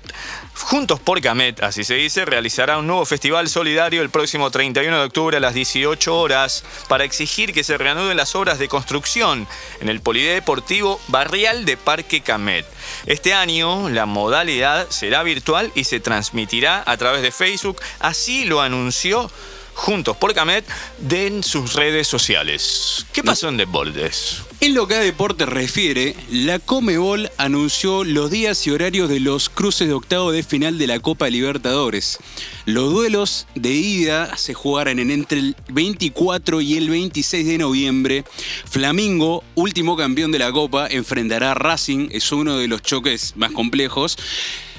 Juntos 0.53 0.99
por 0.99 1.21
Camet, 1.21 1.63
así 1.63 1.83
se 1.83 1.95
dice, 1.95 2.25
realizará 2.25 2.77
un 2.77 2.87
nuevo 2.87 3.05
festival 3.05 3.49
solidario 3.49 4.01
el 4.01 4.09
próximo 4.09 4.51
31 4.51 4.97
de 4.97 5.03
octubre 5.05 5.37
a 5.37 5.39
las 5.39 5.53
18 5.53 6.17
horas 6.17 6.63
para 6.87 7.03
exigir 7.03 7.53
que 7.53 7.63
se 7.63 7.77
reanuden 7.77 8.17
las 8.17 8.35
obras 8.35 8.59
de 8.59 8.67
construcción 8.67 9.47
en 9.79 9.89
el 9.89 10.01
Polideportivo 10.01 10.99
Barrial 11.07 11.65
de 11.65 11.77
Parque 11.77 12.21
Camet. 12.21 12.65
Este 13.05 13.33
año 13.33 13.89
la 13.89 14.05
modalidad 14.05 14.89
será 14.89 15.23
virtual 15.23 15.71
y 15.73 15.85
se 15.85 15.99
transmitirá 15.99 16.83
a 16.85 16.97
través 16.97 17.21
de 17.21 17.31
Facebook, 17.31 17.81
así 17.99 18.45
lo 18.45 18.61
anunció 18.61 19.31
Juntos 19.73 20.17
por 20.17 20.33
Camet 20.33 20.65
de 20.99 21.27
en 21.27 21.43
sus 21.43 21.73
redes 21.73 22.07
sociales. 22.07 23.05
¿Qué 23.13 23.23
pasó 23.23 23.49
en 23.49 23.57
Deportes? 23.57 24.43
En 24.59 24.75
lo 24.75 24.87
que 24.87 24.93
a 24.93 24.99
deporte 24.99 25.47
refiere, 25.47 26.15
la 26.29 26.59
Comebol 26.59 27.31
anunció 27.37 28.03
los 28.03 28.29
días 28.29 28.67
y 28.67 28.69
horarios 28.69 29.09
de 29.09 29.19
los 29.19 29.49
cruces 29.49 29.87
de 29.87 29.93
octavo 29.95 30.31
de 30.31 30.43
final 30.43 30.77
de 30.77 30.85
la 30.85 30.99
Copa 30.99 31.29
Libertadores. 31.29 32.19
Los 32.65 32.93
duelos 32.93 33.47
de 33.55 33.71
ida 33.71 34.37
se 34.37 34.53
jugarán 34.53 34.99
en 34.99 35.09
entre 35.09 35.39
el 35.39 35.55
24 35.69 36.61
y 36.61 36.77
el 36.77 36.91
26 36.91 37.47
de 37.47 37.57
noviembre. 37.57 38.23
Flamingo, 38.69 39.43
último 39.55 39.97
campeón 39.97 40.31
de 40.31 40.39
la 40.39 40.51
Copa, 40.51 40.87
enfrentará 40.87 41.51
a 41.51 41.55
Racing, 41.55 42.09
es 42.11 42.31
uno 42.31 42.57
de 42.57 42.67
los 42.67 42.83
choques 42.83 43.33
más 43.35 43.51
complejos. 43.51 44.15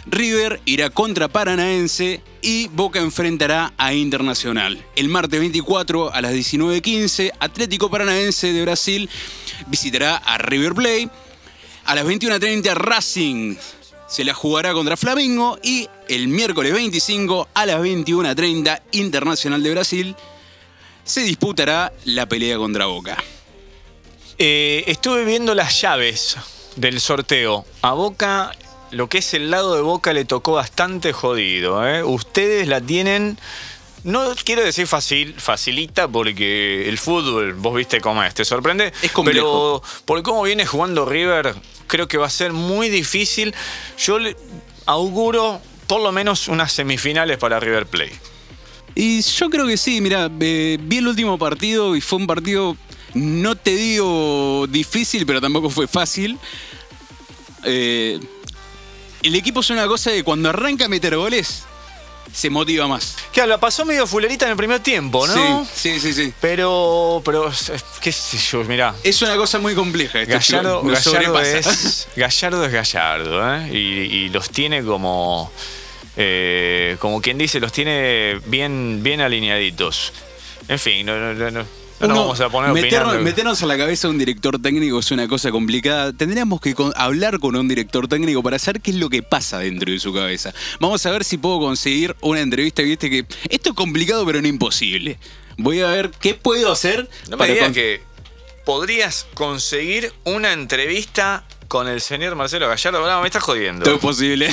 River 0.07 0.61
irá 0.65 0.91
contra 0.91 1.29
Paranaense 1.29 2.21
y 2.43 2.69
Boca 2.69 2.99
enfrentará 2.99 3.73
a 3.77 3.95
Internacional. 3.95 4.85
El 4.97 5.09
martes 5.09 5.39
24 5.39 6.13
a 6.13 6.21
las 6.21 6.33
19.15, 6.33 7.33
Atlético 7.39 7.91
Paranaense 7.91 8.53
de 8.53 8.63
Brasil 8.63 9.09
visitará 9.69 10.17
a 10.17 10.39
River 10.39 10.75
Plate. 10.75 11.09
A 11.85 11.95
las 11.95 12.05
21.30 12.05 12.75
Racing 12.75 13.57
se 14.09 14.25
la 14.25 14.35
jugará 14.35 14.73
contra 14.73 14.97
Flamengo 14.97 15.59
y 15.63 15.89
el 16.09 16.29
miércoles 16.29 16.73
25 16.73 17.49
a 17.55 17.67
las 17.67 17.81
21.30 17.81 18.83
Internacional 18.93 19.63
de 19.63 19.71
Brasil 19.71 20.17
se 21.05 21.23
disputará 21.23 21.93
la 22.05 22.27
pelea 22.27 22.57
contra 22.57 22.87
Boca. 22.87 23.17
Eh, 24.39 24.85
estuve 24.87 25.25
viendo 25.25 25.55
las 25.55 25.81
llaves 25.81 26.37
del 26.77 27.01
sorteo. 27.01 27.65
A 27.83 27.93
Boca, 27.93 28.53
lo 28.93 29.09
que 29.09 29.19
es 29.19 29.35
el 29.35 29.51
lado 29.51 29.75
de 29.75 29.83
Boca 29.83 30.13
le 30.13 30.25
tocó 30.25 30.53
bastante 30.53 31.13
jodido. 31.13 31.87
¿eh? 31.87 32.05
Ustedes 32.05 32.69
la 32.69 32.81
tienen, 32.81 33.39
no 34.05 34.35
quiero 34.45 34.63
decir 34.63 34.87
fácil, 34.87 35.35
facilita 35.39 36.07
porque 36.09 36.89
el 36.89 36.99
fútbol, 36.99 37.55
vos 37.55 37.75
viste 37.75 38.01
cómo 38.01 38.23
es, 38.23 38.35
te 38.35 38.45
sorprende. 38.45 38.93
Es 39.03 39.11
complejo. 39.11 39.83
Pero 39.83 40.05
por 40.05 40.23
cómo 40.23 40.43
viene 40.43 40.67
jugando 40.67 41.07
River, 41.07 41.55
creo 41.87 42.07
que 42.07 42.19
va 42.19 42.27
a 42.27 42.31
ser 42.31 42.53
muy 42.53 42.91
difícil. 42.91 43.55
Yo 43.99 44.19
le 44.19 44.37
auguro 44.87 45.61
por 45.87 46.03
lo 46.03 46.13
menos 46.13 46.49
unas 46.49 46.71
semifinales 46.73 47.39
para 47.39 47.59
River 47.59 47.87
Plate. 47.87 48.21
Y 48.95 49.23
yo 49.23 49.49
creo 49.49 49.67
que 49.67 49.79
sí, 49.79 50.03
mira, 50.03 50.29
vi 50.29 50.79
el 50.91 51.09
último 51.09 51.39
partido 51.39 51.97
y 51.97 52.03
fue 52.03 52.19
un 52.19 52.27
partido, 52.27 52.77
no 53.15 53.57
te 53.57 53.75
digo 53.75 54.67
difícil, 54.69 55.25
pero 55.25 55.41
tampoco 55.41 55.71
fue 55.71 55.89
fácil. 55.89 56.39
Eh, 57.65 58.21
el 59.23 59.35
equipo 59.35 59.61
es 59.61 59.71
una 59.71 59.87
cosa 59.87 60.11
de 60.11 60.23
cuando 60.25 60.49
arranca 60.49 60.87
a 60.87 60.89
meter 60.89 61.17
goles, 61.17 61.65
se 62.33 62.51
motiva 62.51 62.87
más. 62.89 63.17
Claro, 63.33 63.51
la 63.51 63.59
pasó 63.59 63.85
medio 63.85 64.07
fulerita 64.07 64.47
en 64.47 64.53
el 64.53 64.57
primer 64.57 64.81
tiempo, 64.81 65.27
¿no? 65.27 65.65
Sí, 65.65 66.01
sí, 66.01 66.01
sí, 66.01 66.13
sí. 66.13 66.35
Pero, 66.41 67.23
pero, 67.25 67.51
qué 68.01 68.13
sé 68.13 68.39
yo, 68.39 68.65
mirá. 68.65 68.95
Es 69.03 69.21
una 69.23 69.37
cosa 69.37 69.59
muy 69.59 69.75
compleja. 69.75 70.23
esto, 70.23 70.33
Gallardo, 70.33 70.83
Gallardo, 70.83 71.41
es, 71.41 72.09
Gallardo 72.17 72.65
es 72.65 72.73
Gallardo, 72.73 73.55
¿eh? 73.57 73.69
Y, 73.73 73.77
y 73.77 74.29
los 74.31 74.51
tiene 74.51 74.83
como, 74.83 75.53
eh, 76.17 76.97
como 77.01 77.21
quien 77.21 77.39
dice, 77.39 77.61
los 77.61 77.73
tiene 77.73 78.41
bien, 78.47 79.03
bien 79.03 79.21
alineaditos. 79.21 80.13
En 80.69 80.79
fin, 80.79 81.05
no, 81.05 81.35
no, 81.35 81.51
no, 81.51 81.67
Uno, 82.03 82.15
vamos 82.21 82.41
a 82.41 82.49
poner 82.49 82.73
meternos, 82.73 83.21
meternos 83.23 83.63
a 83.63 83.67
la 83.67 83.77
cabeza 83.79 84.09
de 84.09 84.13
un 84.13 84.19
director 84.19 84.61
técnico 84.61 84.99
es 84.99 85.11
una 85.11 85.29
cosa 85.29 85.51
complicada. 85.51 86.13
Tendríamos 86.13 86.61
que 86.61 86.75
con- 86.75 86.93
hablar 86.97 87.39
con 87.39 87.55
un 87.57 87.69
director 87.69 88.09
técnico 88.09 88.43
para 88.43 88.59
saber 88.59 88.81
qué 88.81 88.91
es 88.91 88.97
lo 88.97 89.09
que 89.11 89.23
pasa 89.23 89.59
dentro 89.59 89.93
de 89.93 89.99
su 89.99 90.13
cabeza. 90.13 90.53
Vamos 90.81 91.05
a 91.07 91.11
ver 91.11 91.25
si 91.25 91.39
puedo 91.39 91.59
conseguir 91.61 92.17
una 92.21 92.41
entrevista. 92.41 92.83
Viste 92.83 93.09
que 93.11 93.27
esto 93.51 93.71
es 93.71 93.75
complicado, 93.77 94.25
pero 94.27 94.41
no 94.43 94.49
imposible. 94.49 95.19
Voy 95.59 95.81
a 95.81 95.89
ver 95.89 96.11
qué 96.21 96.35
puedo 96.35 96.73
hacer. 96.73 97.09
No 97.27 97.33
me 97.33 97.37
para 97.39 97.53
digas 97.53 97.67
con- 97.67 97.75
que 97.75 98.01
podrías 98.65 99.27
conseguir 99.35 100.13
una 100.25 100.53
entrevista 100.53 101.45
con 101.73 101.89
el 101.89 102.03
señor 102.03 102.35
Marcelo 102.37 102.69
Gallardo. 102.69 103.09
No, 103.11 103.21
me 103.23 103.29
estás 103.29 103.43
jodiendo. 103.43 103.83
Todo 103.83 103.95
es 103.95 104.01
posible. 104.03 104.51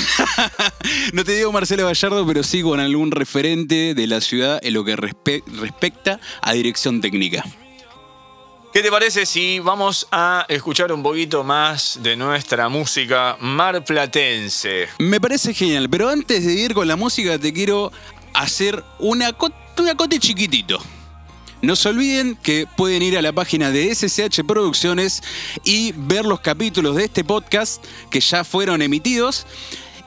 no 1.14 1.26
te 1.26 1.34
digo 1.34 1.52
Marcelo 1.52 1.86
Gallardo, 1.86 2.26
pero 2.26 2.44
sí 2.44 2.62
con 2.62 2.80
algún 2.80 3.12
referente 3.12 3.94
de 3.94 4.08
la 4.08 4.22
ciudad 4.22 4.58
en 4.64 4.74
lo 4.74 4.86
que 4.86 4.96
respe- 4.96 5.44
respecta 5.60 6.22
a 6.42 6.54
dirección 6.54 7.02
técnica. 7.02 7.44
¿Qué 8.72 8.82
te 8.82 8.90
parece 8.90 9.26
si 9.26 9.60
vamos 9.60 10.08
a 10.14 10.46
escuchar 10.48 10.94
un 10.94 11.04
poquito 11.04 11.44
más 11.44 12.00
de 12.02 12.16
nuestra 12.16 12.70
música 12.70 13.36
marplatense? 13.42 14.88
Me 15.00 15.20
parece 15.20 15.54
genial, 15.54 15.90
pero 15.90 16.08
antes 16.08 16.46
de 16.46 16.54
ir 16.54 16.74
con 16.74 16.88
la 16.88 16.96
música 16.96 17.38
te 17.38 17.52
quiero 17.52 17.92
hacer 18.34 18.82
una, 18.98 19.34
co- 19.34 19.52
un 19.78 19.90
acote 19.90 20.20
chiquitito. 20.20 20.82
No 21.62 21.76
se 21.76 21.90
olviden 21.90 22.38
que 22.42 22.68
pueden 22.78 23.02
ir 23.02 23.18
a 23.18 23.22
la 23.22 23.34
página 23.34 23.70
de 23.70 23.94
SSH 23.94 24.46
Producciones 24.46 25.22
y 25.66 25.92
ver 25.92 26.26
los 26.26 26.40
capítulos 26.40 26.96
de 26.96 27.04
este 27.04 27.26
podcast 27.26 27.84
que 28.10 28.22
ya 28.22 28.46
fueron 28.46 28.82
emitidos. 28.82 29.46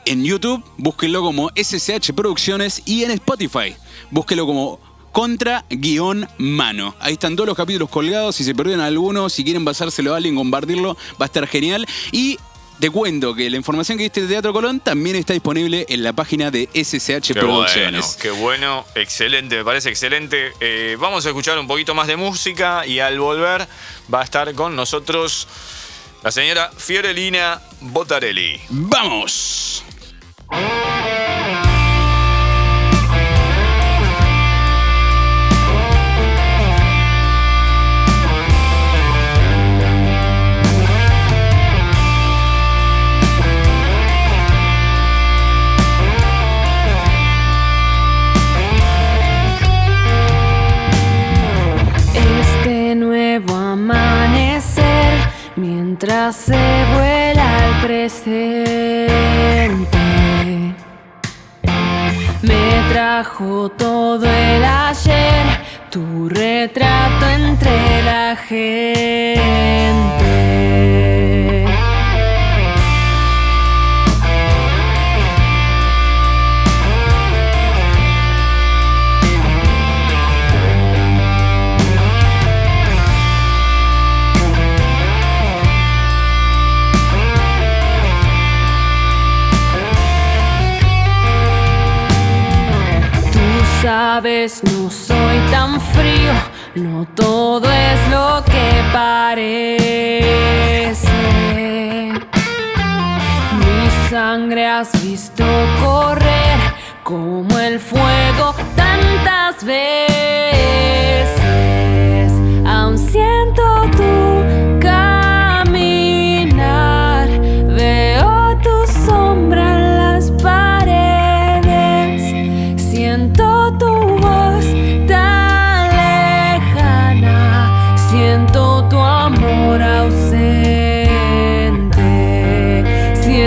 En 0.06 0.24
YouTube, 0.24 0.64
búsquenlo 0.78 1.20
como 1.20 1.50
SSH 1.54 2.14
Producciones 2.14 2.82
y 2.86 3.04
en 3.04 3.10
Spotify, 3.10 3.76
búsquenlo 4.10 4.46
como 4.46 4.80
contra 5.12 5.66
guion 5.68 6.26
mano. 6.38 6.94
Ahí 6.98 7.12
están 7.12 7.36
todos 7.36 7.46
los 7.46 7.56
capítulos 7.56 7.90
colgados. 7.90 8.36
Si 8.36 8.44
se 8.44 8.54
perdieron 8.54 8.82
alguno, 8.82 9.28
si 9.28 9.44
quieren 9.44 9.64
pasárselo 9.64 10.14
a 10.14 10.16
alguien, 10.16 10.34
compartirlo, 10.34 10.96
va 11.20 11.24
a 11.24 11.24
estar 11.26 11.46
genial. 11.46 11.86
Y 12.12 12.38
te 12.80 12.90
cuento 12.90 13.34
que 13.34 13.48
la 13.48 13.56
información 13.56 13.96
que 13.96 14.04
viste 14.04 14.22
de 14.22 14.28
Teatro 14.28 14.52
Colón 14.52 14.80
también 14.80 15.16
está 15.16 15.32
disponible 15.32 15.86
en 15.88 16.02
la 16.02 16.12
página 16.12 16.50
de 16.50 16.68
SSH 16.74 17.32
Qué 17.32 17.40
bueno, 17.40 17.46
Producciones. 17.58 18.18
qué 18.20 18.30
bueno, 18.30 18.84
excelente, 18.94 19.56
me 19.56 19.64
parece 19.64 19.88
excelente. 19.90 20.52
Eh, 20.60 20.96
vamos 20.98 21.24
a 21.24 21.28
escuchar 21.28 21.58
un 21.58 21.66
poquito 21.66 21.94
más 21.94 22.06
de 22.08 22.16
música 22.16 22.86
y 22.86 22.98
al 22.98 23.18
volver 23.18 23.66
va 24.12 24.20
a 24.20 24.24
estar 24.24 24.52
con 24.54 24.74
nosotros 24.74 25.46
la 26.24 26.30
señora 26.32 26.70
Fiorelina 26.76 27.60
Botarelli. 27.80 28.60
¡Vamos! 28.70 29.84
Me 62.42 62.82
trajo 62.90 63.68
todo 63.78 64.24
el 64.24 64.64
ayer, 64.64 65.46
tu 65.88 66.28
retrato 66.28 67.28
entre 67.28 68.02
la 68.02 68.34
gente. 68.34 70.31
Sabes, 94.14 94.62
no 94.64 94.90
soy 94.90 95.38
tan 95.50 95.80
frío, 95.80 96.34
no 96.74 97.06
todo 97.14 97.66
es 97.72 97.98
lo 98.10 98.44
que 98.44 98.84
parece. 98.92 99.88
Mi 103.60 104.10
sangre 104.10 104.66
has 104.66 104.90
visto 105.02 105.44
correr 105.82 106.58
como 107.02 107.58
el 107.58 107.80
fuego 107.80 108.54
tantas 108.76 109.64
veces. 109.64 111.30
Aún 112.66 112.98
siento 112.98 113.71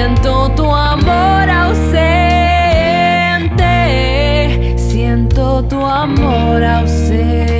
siento 0.05 0.51
tu 0.55 0.65
amor 0.65 1.49
ausente, 1.49 1.97
siento 4.77 5.63
tu 5.63 5.83
amor 5.83 6.63
ausente. 6.63 7.54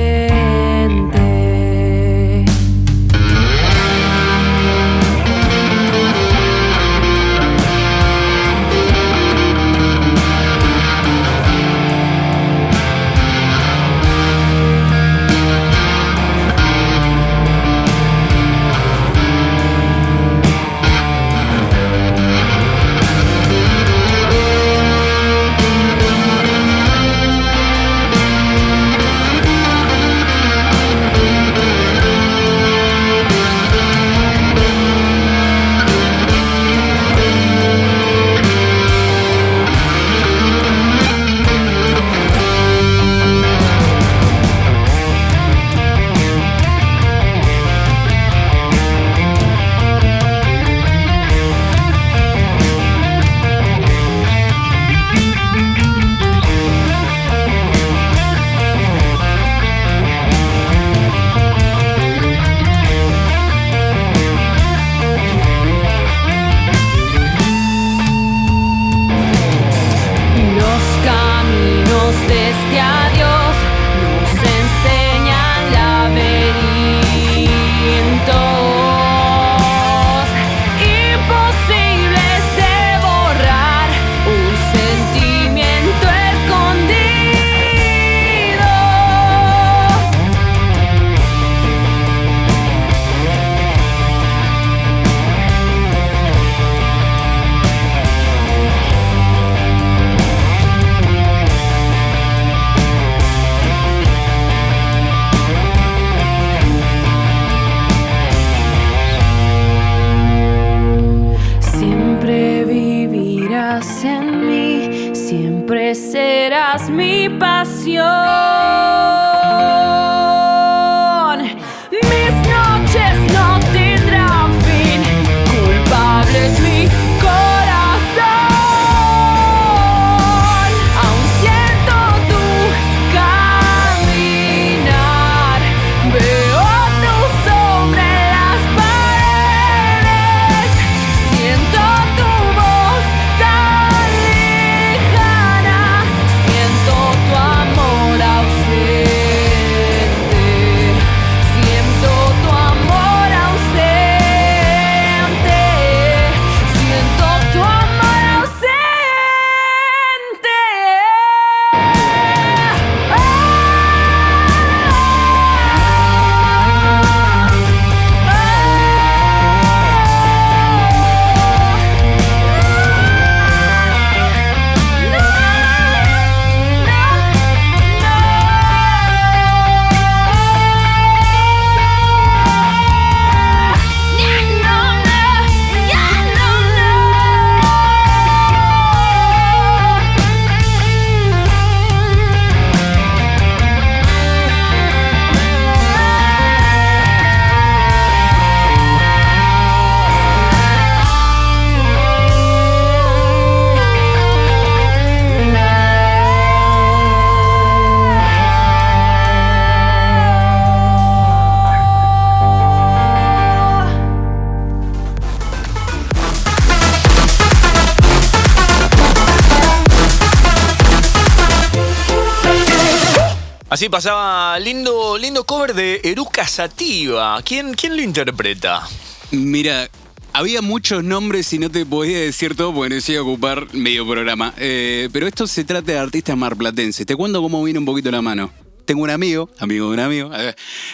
Así 223.76 223.90
pasaba 223.90 224.58
lindo, 224.58 225.18
lindo 225.18 225.44
cover 225.44 225.74
de 225.74 226.00
Eruca 226.02 226.48
Sativa. 226.48 227.42
¿Quién, 227.42 227.74
¿Quién 227.74 227.94
lo 227.94 228.02
interpreta? 228.02 228.88
Mira, 229.32 229.90
había 230.32 230.62
muchos 230.62 231.04
nombres 231.04 231.52
y 231.52 231.58
no 231.58 231.70
te 231.70 231.84
podía 231.84 232.20
decir 232.20 232.56
todo 232.56 232.72
porque 232.72 232.94
necesito 232.94 233.20
ocupar 233.20 233.74
medio 233.74 234.06
programa. 234.08 234.54
Eh, 234.56 235.10
pero 235.12 235.26
esto 235.26 235.46
se 235.46 235.62
trata 235.64 235.92
de 235.92 235.98
artistas 235.98 236.38
marplatenses. 236.38 237.04
Te 237.04 237.14
cuento 237.16 237.42
cómo 237.42 237.62
viene 237.62 237.78
un 237.78 237.84
poquito 237.84 238.10
la 238.10 238.22
mano. 238.22 238.50
Tengo 238.86 239.02
un 239.02 239.10
amigo, 239.10 239.50
amigo 239.58 239.88
de 239.88 239.92
un 239.92 240.00
amigo, 240.00 240.30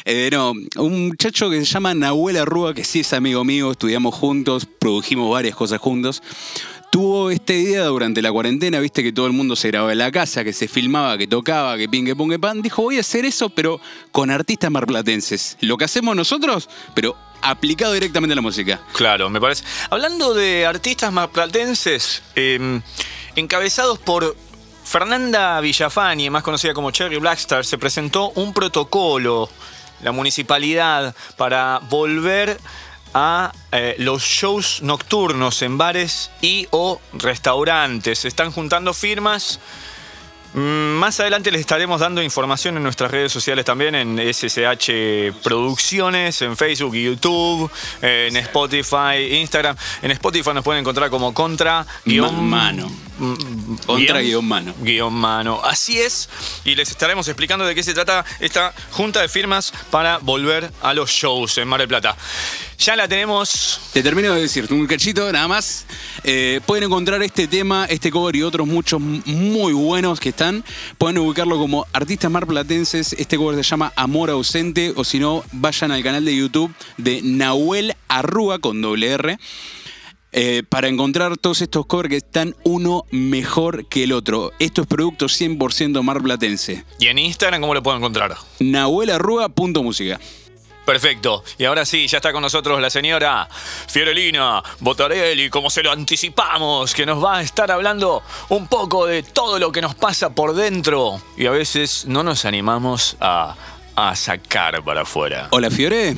eh, 0.05 0.29
no, 0.33 0.53
un 0.79 1.07
muchacho 1.07 1.51
que 1.51 1.59
se 1.61 1.66
llama 1.66 1.95
Nahuel 1.95 2.38
Arrúa, 2.38 2.75
que 2.75 2.83
sí 2.83 3.01
es 3.01 3.12
amigo 3.12 3.45
mío, 3.45 3.71
estudiamos 3.71 4.14
juntos, 4.14 4.66
produjimos 4.81 5.31
varias 5.31 5.55
cosas 5.55 5.79
juntos 5.79 6.21
tuvo 6.93 7.31
esta 7.31 7.55
idea 7.55 7.85
durante 7.85 8.21
la 8.21 8.31
cuarentena, 8.31 8.79
viste 8.79 9.03
que 9.03 9.13
todo 9.13 9.27
el 9.27 9.33
mundo 9.33 9.57
se 9.57 9.69
grababa 9.69 9.93
en 9.93 9.99
la 9.99 10.13
casa, 10.13 10.45
que 10.45 10.53
se 10.53 10.69
filmaba, 10.69 11.17
que 11.17 11.27
tocaba, 11.27 11.79
que 11.79 11.89
pingue 11.89 12.15
pongue 12.15 12.39
pan. 12.39 12.61
Dijo, 12.61 12.83
voy 12.83 12.99
a 12.99 13.01
hacer 13.01 13.25
eso, 13.25 13.49
pero 13.49 13.81
con 14.11 14.31
artistas 14.31 14.71
marplatenses. 14.71 15.57
Lo 15.63 15.79
que 15.79 15.87
hacemos 15.87 16.15
nosotros, 16.15 16.69
pero 16.93 17.17
aplicado 17.41 17.95
directamente 17.95 18.35
a 18.35 18.37
la 18.37 18.43
música. 18.43 18.79
Claro, 18.93 19.31
me 19.31 19.41
parece. 19.41 19.65
Hablando 19.89 20.35
de 20.35 20.67
artistas 20.67 21.11
marplatenses, 21.11 22.23
em, 22.35 22.83
encabezados 23.37 23.99
por 23.99 24.37
Fernanda 24.85 25.59
Villafani, 25.63 26.29
más 26.29 26.43
conocida 26.43 26.75
como 26.75 26.91
Cherry 26.91 27.17
Blackstar, 27.17 27.65
se 27.65 27.79
presentó 27.79 28.33
un 28.35 28.53
protocolo, 28.53 29.49
la 30.03 30.13
municipalidad, 30.13 31.17
para 31.39 31.81
volver 31.89 32.61
a 33.14 33.53
eh, 33.72 33.94
los 33.98 34.22
shows 34.22 34.83
nocturnos 34.83 35.62
en 35.62 35.79
bares 35.79 36.31
y 36.40 36.66
o 36.70 37.01
restaurantes. 37.14 38.20
Se 38.20 38.29
están 38.29 38.51
juntando 38.53 38.94
firmas. 38.94 39.61
Mm, 40.55 40.98
Más 40.98 41.18
adelante 41.20 41.51
les 41.51 41.62
estaremos 41.62 42.01
dando 42.01 42.22
información 42.22 42.77
en 42.77 42.83
nuestras 42.83 43.11
redes 43.11 43.33
sociales 43.33 43.64
también, 43.64 43.94
en 43.94 44.18
SSH 44.18 45.33
Producciones, 45.42 46.42
en 46.42 46.57
Facebook 46.57 46.94
YouTube, 46.94 47.70
en 48.03 48.37
Spotify, 48.37 49.38
Instagram. 49.40 49.77
En 50.03 50.11
Spotify 50.11 50.51
nos 50.53 50.64
pueden 50.64 50.81
encontrar 50.81 51.09
como 51.09 51.33
contra 53.23 53.41
guion 53.41 53.55
mano. 53.55 53.73
Mm, 53.73 53.77
Contra 53.87 54.21
guion 54.21 54.45
mano. 54.45 54.75
Guión 54.81 55.15
mano. 55.15 55.61
Así 55.63 55.99
es. 55.99 56.29
Y 56.65 56.75
les 56.75 56.91
estaremos 56.91 57.29
explicando 57.29 57.65
de 57.65 57.75
qué 57.75 57.83
se 57.83 57.95
trata 57.95 58.25
esta 58.41 58.75
junta 58.91 59.21
de 59.21 59.29
firmas 59.29 59.73
para 59.91 60.19
volver 60.19 60.71
a 60.83 60.93
los 60.95 61.11
shows 61.11 61.59
en 61.59 61.69
Mar 61.69 61.81
del 61.81 61.89
Plata. 61.89 62.17
Ya 62.79 62.97
la 62.97 63.07
tenemos. 63.07 63.81
Te 63.93 64.03
termino 64.03 64.35
de 64.35 64.41
decir, 64.43 64.67
un 64.71 64.87
cachito 64.87 65.31
nada 65.33 65.47
más. 65.47 65.87
Eh, 66.25 66.61
pueden 66.67 66.85
encontrar 66.85 67.23
este 67.23 67.47
tema, 67.47 67.87
este 67.89 68.11
cover 68.11 68.35
y 68.35 68.43
otros 68.43 68.67
muchos 68.67 69.01
muy 69.01 69.73
buenos 69.73 70.19
que 70.19 70.31
están. 70.31 70.65
Pueden 70.99 71.19
ubicarlo 71.19 71.59
como 71.59 71.87
artistas 71.93 72.31
marplatenses. 72.31 73.13
Este 73.13 73.37
cover 73.37 73.57
se 73.57 73.63
llama 73.63 73.93
Amor 73.95 74.31
Ausente. 74.31 74.93
O 74.97 75.05
si 75.05 75.21
no, 75.21 75.45
vayan 75.53 75.93
al 75.93 76.03
canal 76.03 76.25
de 76.25 76.35
YouTube 76.35 76.75
de 76.97 77.21
Nahuel 77.23 77.95
Arrúa 78.09 78.59
con 78.59 78.83
doble 78.83 79.13
R. 79.13 79.39
eh, 80.33 80.62
para 80.68 80.88
encontrar 80.88 81.37
todos 81.37 81.61
estos 81.61 81.87
covers 81.87 82.09
que 82.09 82.16
están 82.16 82.57
uno 82.64 83.05
mejor 83.11 83.87
que 83.87 84.05
el 84.05 84.12
otro. 84.12 84.53
Esto 84.59 84.83
es 84.83 84.87
producto 84.87 85.27
100% 85.27 86.03
marplatense. 86.03 86.85
¿Y 86.99 87.09
en 87.09 87.18
Instagram 87.18 87.61
cómo 87.61 87.75
lo 87.75 87.83
puedo 87.83 87.99
encontrar? 87.99 88.35
Nahuelarrúa.música. 88.59 90.18
Perfecto. 90.85 91.45
Y 91.59 91.64
ahora 91.64 91.85
sí, 91.85 92.09
ya 92.09 92.18
está 92.18 92.33
con 92.33 92.42
nosotros 92.42 92.81
la 92.81 92.90
señora 92.90 93.49
Fiorelina 93.88 94.62
Botarelli, 94.81 95.49
como 95.49 95.71
se 95.71 95.83
lo 95.83 95.92
anticipamos, 95.92 96.95
que 96.95 97.07
nos 97.07 97.23
va 97.23 97.37
a 97.37 97.42
estar 97.42 97.71
hablando 97.71 98.23
un 98.49 98.66
poco 98.66 99.07
de 99.07 99.23
todo 99.23 99.59
lo 99.59 99.71
que 99.71 99.81
nos 99.81 99.95
pasa 99.95 100.31
por 100.35 100.55
dentro 100.55 101.21
y 101.37 101.47
a 101.47 101.51
veces 101.51 102.07
no 102.07 102.25
nos 102.25 102.45
animamos 102.45 103.16
a, 103.21 103.55
a 103.95 104.16
sacar 104.16 104.83
para 104.83 105.03
afuera. 105.03 105.49
Hola 105.51 105.71
Fiore. 105.71 106.16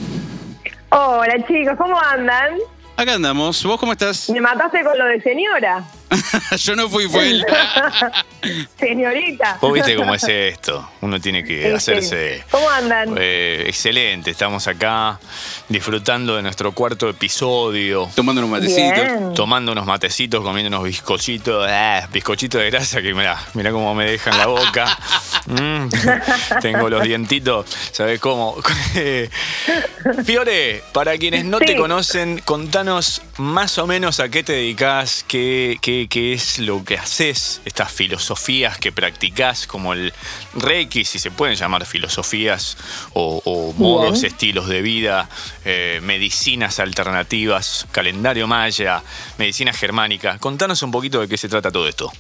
Hola 0.91 1.35
chicos, 1.47 1.75
¿cómo 1.77 2.01
andan? 2.01 2.59
Acá 2.97 3.15
andamos. 3.15 3.65
¿Vos 3.65 3.81
cómo 3.81 3.93
estás? 3.93 4.31
Me 4.31 4.41
mataste 4.41 4.85
con 4.85 4.97
lo 4.97 5.05
de 5.07 5.21
señora. 5.21 5.85
Yo 6.59 6.77
no 6.77 6.89
fui, 6.89 7.09
fue 7.09 7.31
él. 7.31 7.47
Señorita. 8.79 9.59
Vos 9.61 9.73
viste 9.73 9.97
cómo 9.97 10.15
es 10.15 10.25
esto. 10.25 10.89
Uno 11.01 11.21
tiene 11.21 11.45
que 11.45 11.73
hacerse... 11.73 12.45
¿Cómo 12.51 12.69
andan? 12.69 13.15
Eh, 13.19 13.65
excelente, 13.67 14.31
estamos 14.31 14.67
acá 14.67 15.19
disfrutando 15.69 16.37
de 16.37 16.43
nuestro 16.43 16.73
cuarto 16.73 17.09
episodio. 17.09 18.09
Tomando 18.15 18.41
unos 18.43 18.51
matecitos. 18.51 18.95
Bien. 18.95 19.35
tomando 19.35 19.73
unos 19.73 19.87
matecitos, 19.87 20.43
comiendo 20.43 20.69
unos 20.77 20.85
bizcochitos, 20.85 21.67
ah, 21.69 22.07
bizcochitos 22.13 22.61
de 22.61 22.71
grasa 22.71 23.01
que 23.03 23.15
mirá, 23.15 23.43
mirá 23.55 23.71
cómo 23.73 23.95
me 23.95 24.05
dejan 24.11 24.37
la 24.39 24.47
boca. 24.47 24.99
Mm, 25.47 25.89
tengo 26.63 26.89
los 26.89 27.03
dientitos, 27.03 27.67
¿sabes 27.93 28.19
cómo? 28.19 28.57
Fiore, 30.25 30.83
para 30.93 31.19
quienes 31.19 31.45
no 31.45 31.59
te 31.59 31.77
conocen, 31.77 32.39
contanos 32.39 33.21
más 33.37 33.77
o 33.77 33.87
menos 33.87 34.21
a 34.21 34.31
qué 34.31 34.43
te 34.43 34.55
dedicas, 34.55 35.23
qué, 35.29 35.77
qué- 35.83 36.04
qué 36.09 36.33
es 36.33 36.59
lo 36.59 36.85
que 36.85 36.97
haces, 36.97 37.61
estas 37.65 37.93
filosofías 37.93 38.79
que 38.79 38.93
practicás, 38.93 39.67
como 39.67 39.93
el 39.93 40.13
Reiki, 40.55 41.05
si 41.05 41.19
se 41.19 41.31
pueden 41.31 41.57
llamar 41.57 41.87
filosofías, 41.87 42.77
o, 43.13 43.41
o 43.45 43.73
modos, 43.75 44.23
estilos 44.25 44.69
de 44.69 44.83
vida, 44.83 45.29
eh, 45.65 46.01
medicinas 46.03 46.81
alternativas, 46.81 47.87
calendario 47.93 48.47
maya, 48.47 49.03
medicina 49.39 49.73
germánica. 49.73 50.39
Contanos 50.39 50.83
un 50.83 50.91
poquito 50.91 51.21
de 51.21 51.29
qué 51.29 51.37
se 51.37 51.49
trata 51.49 51.71
todo 51.71 51.89
esto. 51.89 52.11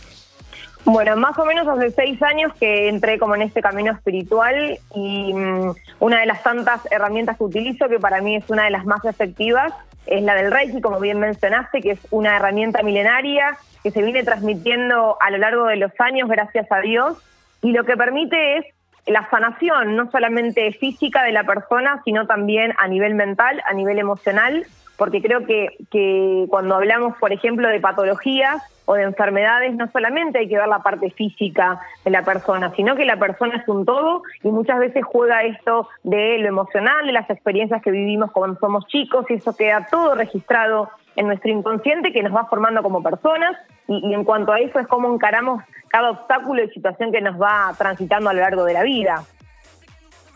Bueno, 0.84 1.16
más 1.16 1.38
o 1.38 1.46
menos 1.46 1.66
hace 1.66 1.90
seis 1.92 2.22
años 2.22 2.52
que 2.60 2.88
entré 2.88 3.18
como 3.18 3.34
en 3.34 3.42
este 3.42 3.62
camino 3.62 3.92
espiritual 3.92 4.78
y 4.94 5.32
mm, 5.32 5.74
una 6.00 6.20
de 6.20 6.26
las 6.26 6.42
tantas 6.42 6.80
herramientas 6.90 7.38
que 7.38 7.44
utilizo, 7.44 7.88
que 7.88 7.98
para 7.98 8.20
mí 8.20 8.36
es 8.36 8.44
una 8.50 8.64
de 8.64 8.70
las 8.70 8.84
más 8.84 9.02
efectivas, 9.06 9.72
es 10.06 10.22
la 10.22 10.34
del 10.34 10.50
Reiki, 10.50 10.80
como 10.80 11.00
bien 11.00 11.18
mencionaste, 11.18 11.80
que 11.80 11.92
es 11.92 12.00
una 12.10 12.36
herramienta 12.36 12.82
milenaria 12.82 13.56
que 13.82 13.90
se 13.90 14.02
viene 14.02 14.22
transmitiendo 14.22 15.16
a 15.20 15.30
lo 15.30 15.38
largo 15.38 15.66
de 15.66 15.76
los 15.76 15.92
años, 15.98 16.28
gracias 16.28 16.70
a 16.70 16.80
Dios, 16.80 17.18
y 17.62 17.72
lo 17.72 17.84
que 17.84 17.96
permite 17.96 18.58
es 18.58 18.64
la 19.06 19.28
sanación, 19.28 19.96
no 19.96 20.10
solamente 20.10 20.72
física 20.72 21.22
de 21.22 21.32
la 21.32 21.44
persona, 21.44 22.00
sino 22.04 22.26
también 22.26 22.74
a 22.78 22.88
nivel 22.88 23.14
mental, 23.14 23.62
a 23.66 23.74
nivel 23.74 23.98
emocional, 23.98 24.66
porque 24.96 25.20
creo 25.20 25.46
que, 25.46 25.76
que 25.90 26.46
cuando 26.48 26.76
hablamos, 26.76 27.16
por 27.18 27.32
ejemplo, 27.32 27.68
de 27.68 27.80
patologías 27.80 28.62
o 28.86 28.94
de 28.94 29.02
enfermedades, 29.02 29.74
no 29.74 29.90
solamente 29.90 30.38
hay 30.38 30.48
que 30.48 30.58
ver 30.58 30.68
la 30.68 30.80
parte 30.80 31.10
física 31.10 31.80
de 32.04 32.10
la 32.10 32.22
persona, 32.22 32.72
sino 32.76 32.96
que 32.96 33.04
la 33.04 33.18
persona 33.18 33.56
es 33.56 33.68
un 33.68 33.84
todo 33.84 34.22
y 34.42 34.50
muchas 34.50 34.78
veces 34.78 35.04
juega 35.04 35.42
esto 35.42 35.88
de 36.02 36.38
lo 36.38 36.48
emocional, 36.48 37.06
de 37.06 37.12
las 37.12 37.28
experiencias 37.30 37.82
que 37.82 37.90
vivimos 37.90 38.30
cuando 38.32 38.58
somos 38.60 38.86
chicos 38.86 39.24
y 39.30 39.34
eso 39.34 39.56
queda 39.56 39.86
todo 39.90 40.14
registrado 40.14 40.90
en 41.16 41.26
nuestro 41.26 41.50
inconsciente 41.50 42.12
que 42.12 42.22
nos 42.22 42.34
va 42.34 42.46
formando 42.46 42.82
como 42.82 43.02
personas 43.02 43.56
y, 43.88 44.12
en 44.12 44.24
cuanto 44.24 44.52
a 44.52 44.60
eso 44.60 44.78
es 44.78 44.86
cómo 44.86 45.12
encaramos 45.12 45.62
cada 45.88 46.10
obstáculo 46.10 46.62
y 46.62 46.70
situación 46.70 47.12
que 47.12 47.20
nos 47.20 47.40
va 47.40 47.72
transitando 47.78 48.30
a 48.30 48.34
lo 48.34 48.40
largo 48.40 48.64
de 48.64 48.72
la 48.72 48.82
vida. 48.82 49.24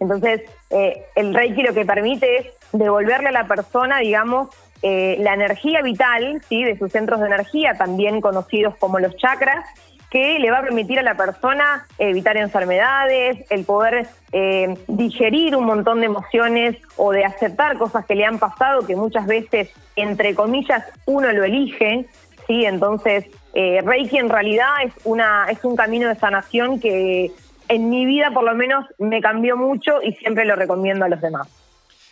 Entonces, 0.01 0.42
eh, 0.71 1.05
el 1.16 1.35
Reiki 1.35 1.62
lo 1.62 1.75
que 1.75 1.85
permite 1.85 2.37
es 2.37 2.58
devolverle 2.73 3.29
a 3.29 3.33
la 3.33 3.47
persona, 3.47 3.99
digamos, 3.99 4.49
eh, 4.83 5.17
la 5.21 5.35
energía 5.35 5.83
vital, 5.83 6.41
¿sí? 6.49 6.63
De 6.63 6.79
sus 6.79 6.93
centros 6.93 7.21
de 7.21 7.27
energía, 7.27 7.75
también 7.75 8.21
conocidos 8.21 8.77
como 8.77 8.99
los 8.99 9.17
chakras, 9.17 9.65
que 10.11 10.39
le 10.39 10.51
va 10.51 10.59
a 10.59 10.63
permitir 10.63 10.99
a 10.99 11.03
la 11.03 11.17
persona 11.17 11.87
evitar 11.99 12.37
enfermedades, 12.37 13.45
el 13.51 13.65
poder 13.65 14.07
eh, 14.33 14.75
digerir 14.87 15.55
un 15.55 15.65
montón 15.65 16.01
de 16.01 16.07
emociones 16.07 16.77
o 16.97 17.13
de 17.13 17.25
aceptar 17.25 17.77
cosas 17.77 18.07
que 18.07 18.15
le 18.15 18.25
han 18.25 18.39
pasado, 18.39 18.87
que 18.87 18.97
muchas 18.97 19.27
veces, 19.27 19.71
entre 19.97 20.35
comillas, 20.35 20.85
uno 21.07 21.31
lo 21.33 21.45
elige, 21.45 22.07
¿sí? 22.47 22.65
Entonces, 22.65 23.27
eh, 23.55 23.83
Reiki 23.85 24.19
en 24.19 24.29
realidad 24.29 24.69
es, 24.85 24.95
una, 25.05 25.47
es 25.51 25.63
un 25.65 25.77
camino 25.77 26.09
de 26.09 26.15
sanación 26.15 26.81
que 26.81 27.33
en 27.69 27.91
mi 27.91 28.07
vida 28.07 28.31
por 28.33 28.45
lo 28.45 28.55
menos 28.55 28.87
me 28.99 29.21
cambió 29.21 29.57
mucho 29.57 30.03
y 30.03 30.13
siempre 30.15 30.45
lo 30.45 30.57
recomiendo 30.57 31.05
a 31.05 31.09
los 31.09 31.21
demás. 31.21 31.49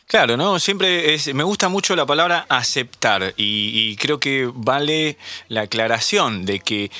Claro, 0.06 0.36
¿no? 0.36 0.60
Siempre 0.60 1.14
es, 1.14 1.34
me 1.34 1.42
gusta 1.42 1.68
mucho 1.68 1.96
la 1.96 2.06
palabra 2.06 2.46
aceptar 2.48 3.34
y, 3.36 3.90
y 3.90 3.96
creo 3.96 4.20
que 4.20 4.48
vale 4.54 5.18
la 5.48 5.62
aclaración 5.62 6.46
de 6.46 6.60
que 6.60 6.92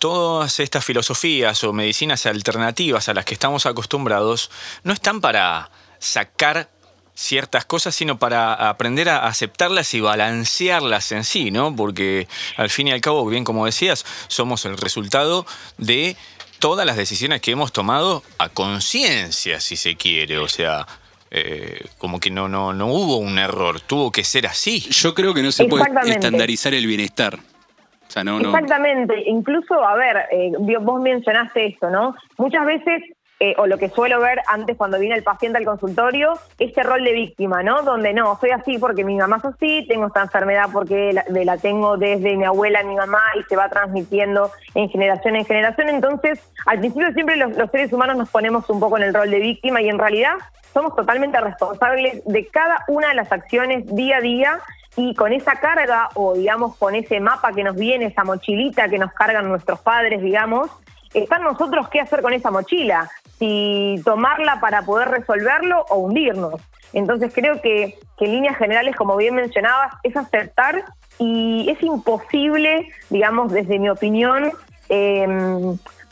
todas 0.00 0.58
estas 0.58 0.84
filosofías 0.84 1.62
o 1.62 1.72
medicinas 1.72 2.26
alternativas 2.26 3.08
a 3.08 3.14
las 3.14 3.24
que 3.24 3.34
estamos 3.34 3.64
acostumbrados 3.66 4.50
no 4.82 4.92
están 4.92 5.20
para 5.20 5.70
sacar 6.00 6.68
ciertas 7.14 7.64
cosas, 7.64 7.94
sino 7.94 8.18
para 8.18 8.54
aprender 8.54 9.08
a 9.08 9.26
aceptarlas 9.26 9.92
y 9.94 10.00
balancearlas 10.00 11.12
en 11.12 11.24
sí, 11.24 11.50
¿no? 11.50 11.74
Porque 11.74 12.28
al 12.56 12.70
fin 12.70 12.88
y 12.88 12.92
al 12.92 13.00
cabo, 13.00 13.26
bien 13.26 13.44
como 13.44 13.66
decías, 13.66 14.04
somos 14.28 14.64
el 14.64 14.76
resultado 14.76 15.46
de 15.78 16.16
todas 16.58 16.86
las 16.86 16.96
decisiones 16.96 17.40
que 17.40 17.50
hemos 17.50 17.72
tomado 17.72 18.22
a 18.38 18.48
conciencia, 18.48 19.60
si 19.60 19.76
se 19.76 19.96
quiere. 19.96 20.38
O 20.38 20.48
sea, 20.48 20.86
eh, 21.30 21.84
como 21.98 22.20
que 22.20 22.30
no, 22.30 22.48
no, 22.48 22.72
no 22.72 22.86
hubo 22.86 23.18
un 23.18 23.38
error, 23.38 23.80
tuvo 23.80 24.10
que 24.10 24.24
ser 24.24 24.46
así. 24.46 24.80
Yo 24.80 25.14
creo 25.14 25.34
que 25.34 25.42
no 25.42 25.52
se 25.52 25.66
puede 25.66 25.84
estandarizar 26.06 26.74
el 26.74 26.86
bienestar. 26.86 27.34
O 27.36 28.10
sea, 28.10 28.24
no, 28.24 28.40
no. 28.40 28.48
Exactamente, 28.48 29.22
incluso, 29.26 29.74
a 29.84 29.94
ver, 29.94 30.16
eh, 30.32 30.52
vos 30.80 31.00
mencionaste 31.00 31.66
esto, 31.66 31.90
¿no? 31.90 32.14
Muchas 32.38 32.64
veces 32.64 33.02
eh, 33.40 33.54
o 33.56 33.66
lo 33.66 33.78
que 33.78 33.88
suelo 33.88 34.20
ver 34.20 34.40
antes 34.48 34.76
cuando 34.76 34.98
viene 34.98 35.14
el 35.14 35.22
paciente 35.22 35.58
al 35.58 35.64
consultorio, 35.64 36.34
este 36.58 36.82
rol 36.82 37.04
de 37.04 37.12
víctima, 37.12 37.62
¿no? 37.62 37.82
Donde 37.82 38.12
no, 38.12 38.36
soy 38.40 38.50
así 38.50 38.78
porque 38.78 39.04
mi 39.04 39.16
mamá 39.16 39.36
es 39.36 39.44
así, 39.44 39.86
tengo 39.88 40.08
esta 40.08 40.22
enfermedad 40.22 40.70
porque 40.72 41.12
la, 41.12 41.24
la 41.28 41.56
tengo 41.56 41.96
desde 41.96 42.36
mi 42.36 42.44
abuela 42.44 42.82
mi 42.82 42.96
mamá 42.96 43.22
y 43.38 43.44
se 43.44 43.56
va 43.56 43.68
transmitiendo 43.68 44.50
en 44.74 44.88
generación 44.88 45.36
en 45.36 45.44
generación. 45.44 45.88
Entonces, 45.88 46.40
al 46.66 46.80
principio 46.80 47.12
siempre 47.12 47.36
los, 47.36 47.56
los 47.56 47.70
seres 47.70 47.92
humanos 47.92 48.16
nos 48.16 48.28
ponemos 48.28 48.68
un 48.70 48.80
poco 48.80 48.96
en 48.96 49.04
el 49.04 49.14
rol 49.14 49.30
de 49.30 49.38
víctima 49.38 49.80
y 49.80 49.88
en 49.88 49.98
realidad 49.98 50.34
somos 50.72 50.96
totalmente 50.96 51.40
responsables 51.40 52.24
de 52.24 52.46
cada 52.48 52.84
una 52.88 53.08
de 53.08 53.14
las 53.14 53.30
acciones 53.30 53.86
día 53.94 54.16
a 54.16 54.20
día 54.20 54.60
y 54.96 55.14
con 55.14 55.32
esa 55.32 55.56
carga 55.60 56.08
o 56.14 56.34
digamos 56.34 56.76
con 56.76 56.96
ese 56.96 57.20
mapa 57.20 57.52
que 57.52 57.62
nos 57.62 57.76
viene, 57.76 58.06
esa 58.06 58.24
mochilita 58.24 58.88
que 58.88 58.98
nos 58.98 59.12
cargan 59.12 59.48
nuestros 59.48 59.80
padres, 59.80 60.20
digamos, 60.20 60.70
están 61.14 61.42
nosotros 61.42 61.88
qué 61.88 62.00
hacer 62.00 62.22
con 62.22 62.32
esa 62.32 62.50
mochila, 62.50 63.10
si 63.38 63.96
tomarla 64.04 64.60
para 64.60 64.82
poder 64.82 65.08
resolverlo 65.08 65.84
o 65.90 65.96
hundirnos. 65.98 66.60
Entonces 66.92 67.30
creo 67.34 67.60
que, 67.60 67.98
que 68.18 68.24
en 68.24 68.32
líneas 68.32 68.56
generales, 68.56 68.96
como 68.96 69.16
bien 69.16 69.34
mencionabas, 69.34 69.92
es 70.02 70.16
aceptar 70.16 70.84
y 71.18 71.68
es 71.70 71.82
imposible, 71.82 72.88
digamos, 73.10 73.52
desde 73.52 73.78
mi 73.78 73.88
opinión, 73.90 74.52
eh, 74.88 75.26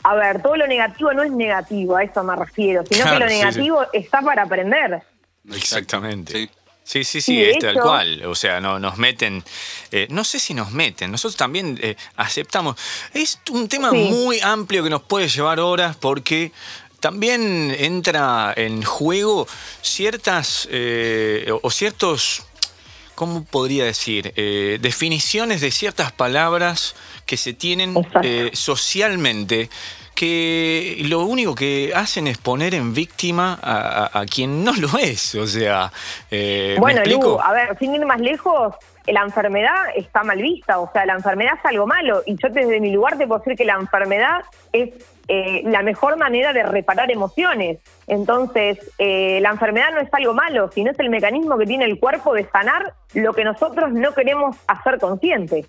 a 0.03 0.15
ver, 0.15 0.41
todo 0.41 0.55
lo 0.55 0.67
negativo 0.67 1.11
no 1.13 1.23
es 1.23 1.31
negativo, 1.31 1.97
a 1.97 2.03
eso 2.03 2.23
me 2.23 2.35
refiero, 2.35 2.83
sino 2.89 3.01
Claro, 3.03 3.17
que 3.17 3.23
lo 3.23 3.29
sí, 3.29 3.35
sí. 3.35 3.39
negativo 3.43 3.81
está 3.93 4.21
para 4.21 4.43
aprender. 4.43 5.01
Exactamente. 5.53 6.33
Sí. 6.33 6.49
Sí, 6.83 7.03
sí, 7.03 7.19
sí, 7.19 7.43
es 7.43 7.57
tal 7.59 7.71
hecho- 7.75 7.81
cual. 7.83 8.23
O 8.27 8.33
sea, 8.33 8.61
no, 8.61 8.79
nos 8.79 8.97
meten, 8.97 9.43
eh, 9.91 10.07
no 10.09 10.23
sé 10.23 10.39
si 10.39 10.53
nos 10.53 10.71
meten, 10.71 11.11
nosotros 11.11 11.35
también 11.35 11.77
eh, 11.81 11.97
aceptamos. 12.15 12.77
Es 13.13 13.41
un 13.51 13.67
tema 13.67 13.89
Sí. 13.91 14.07
muy 14.09 14.39
amplio 14.39 14.85
que 14.85 14.89
nos 14.89 15.01
puede 15.01 15.27
llevar 15.27 15.59
horas 15.59 15.97
porque 15.97 16.53
también 16.99 17.75
entra 17.77 18.53
en 18.55 18.83
juego 18.83 19.47
ciertas 19.81 20.67
eh, 20.71 21.51
o- 21.61 21.69
ciertos, 21.69 22.45
¿cómo 23.15 23.43
podría 23.45 23.85
decir? 23.85 24.33
Eh, 24.35 24.77
definiciones 24.81 25.61
de 25.61 25.71
ciertas 25.71 26.11
palabras 26.11 26.95
que 27.25 27.37
se 27.37 27.53
tienen 27.53 27.93
eh, 28.23 28.49
socialmente 28.53 29.69
que 30.15 30.97
lo 31.05 31.19
único 31.25 31.53
que 31.53 31.91
hacen 31.95 32.25
es 32.25 32.39
poner 32.39 32.73
en 32.73 32.93
víctima 32.93 33.59
a, 33.61 34.09
a- 34.13 34.19
a 34.21 34.25
quien 34.25 34.63
no 34.63 34.73
lo 34.73 34.97
es. 34.97 35.35
O 35.35 35.45
sea, 35.45 35.91
eh, 36.31 36.71
¿me 36.75 36.79
Bueno? 36.79 37.01
Lu, 37.05 37.39
a 37.39 37.51
ver, 37.53 37.77
sin 37.77 37.93
ir 37.93 38.03
más 38.05 38.19
lejos, 38.19 38.73
la 39.05 39.21
enfermedad 39.21 39.75
está 39.95 40.23
mal 40.23 40.41
vista, 40.41 40.79
o 40.79 40.89
sea, 40.91 41.05
la 41.05 41.13
enfermedad 41.13 41.53
es 41.59 41.65
algo 41.65 41.85
malo. 41.85 42.23
Y 42.25 42.35
yo 42.41 42.49
desde 42.49 42.79
mi 42.79 42.91
lugar 42.91 43.15
te 43.17 43.27
puedo 43.27 43.39
decir 43.39 43.55
que 43.55 43.65
la 43.65 43.75
enfermedad 43.75 44.41
es 44.73 44.89
eh, 45.27 45.61
la 45.65 45.83
mejor 45.83 46.17
manera 46.17 46.53
de 46.53 46.63
reparar 46.63 47.11
emociones. 47.11 47.79
Entonces, 48.07 48.79
eh, 48.97 49.39
la 49.41 49.49
enfermedad 49.49 49.91
no 49.91 49.99
es 49.99 50.13
algo 50.13 50.33
malo, 50.33 50.71
sino 50.71 50.91
es 50.91 50.99
el 50.99 51.09
mecanismo 51.09 51.57
que 51.57 51.65
tiene 51.65 51.85
el 51.85 51.99
cuerpo 51.99 52.33
de 52.33 52.47
sanar 52.49 52.93
lo 53.13 53.33
que 53.33 53.43
nosotros 53.43 53.91
no 53.91 54.13
queremos 54.13 54.55
hacer 54.67 54.99
consciente. 54.99 55.65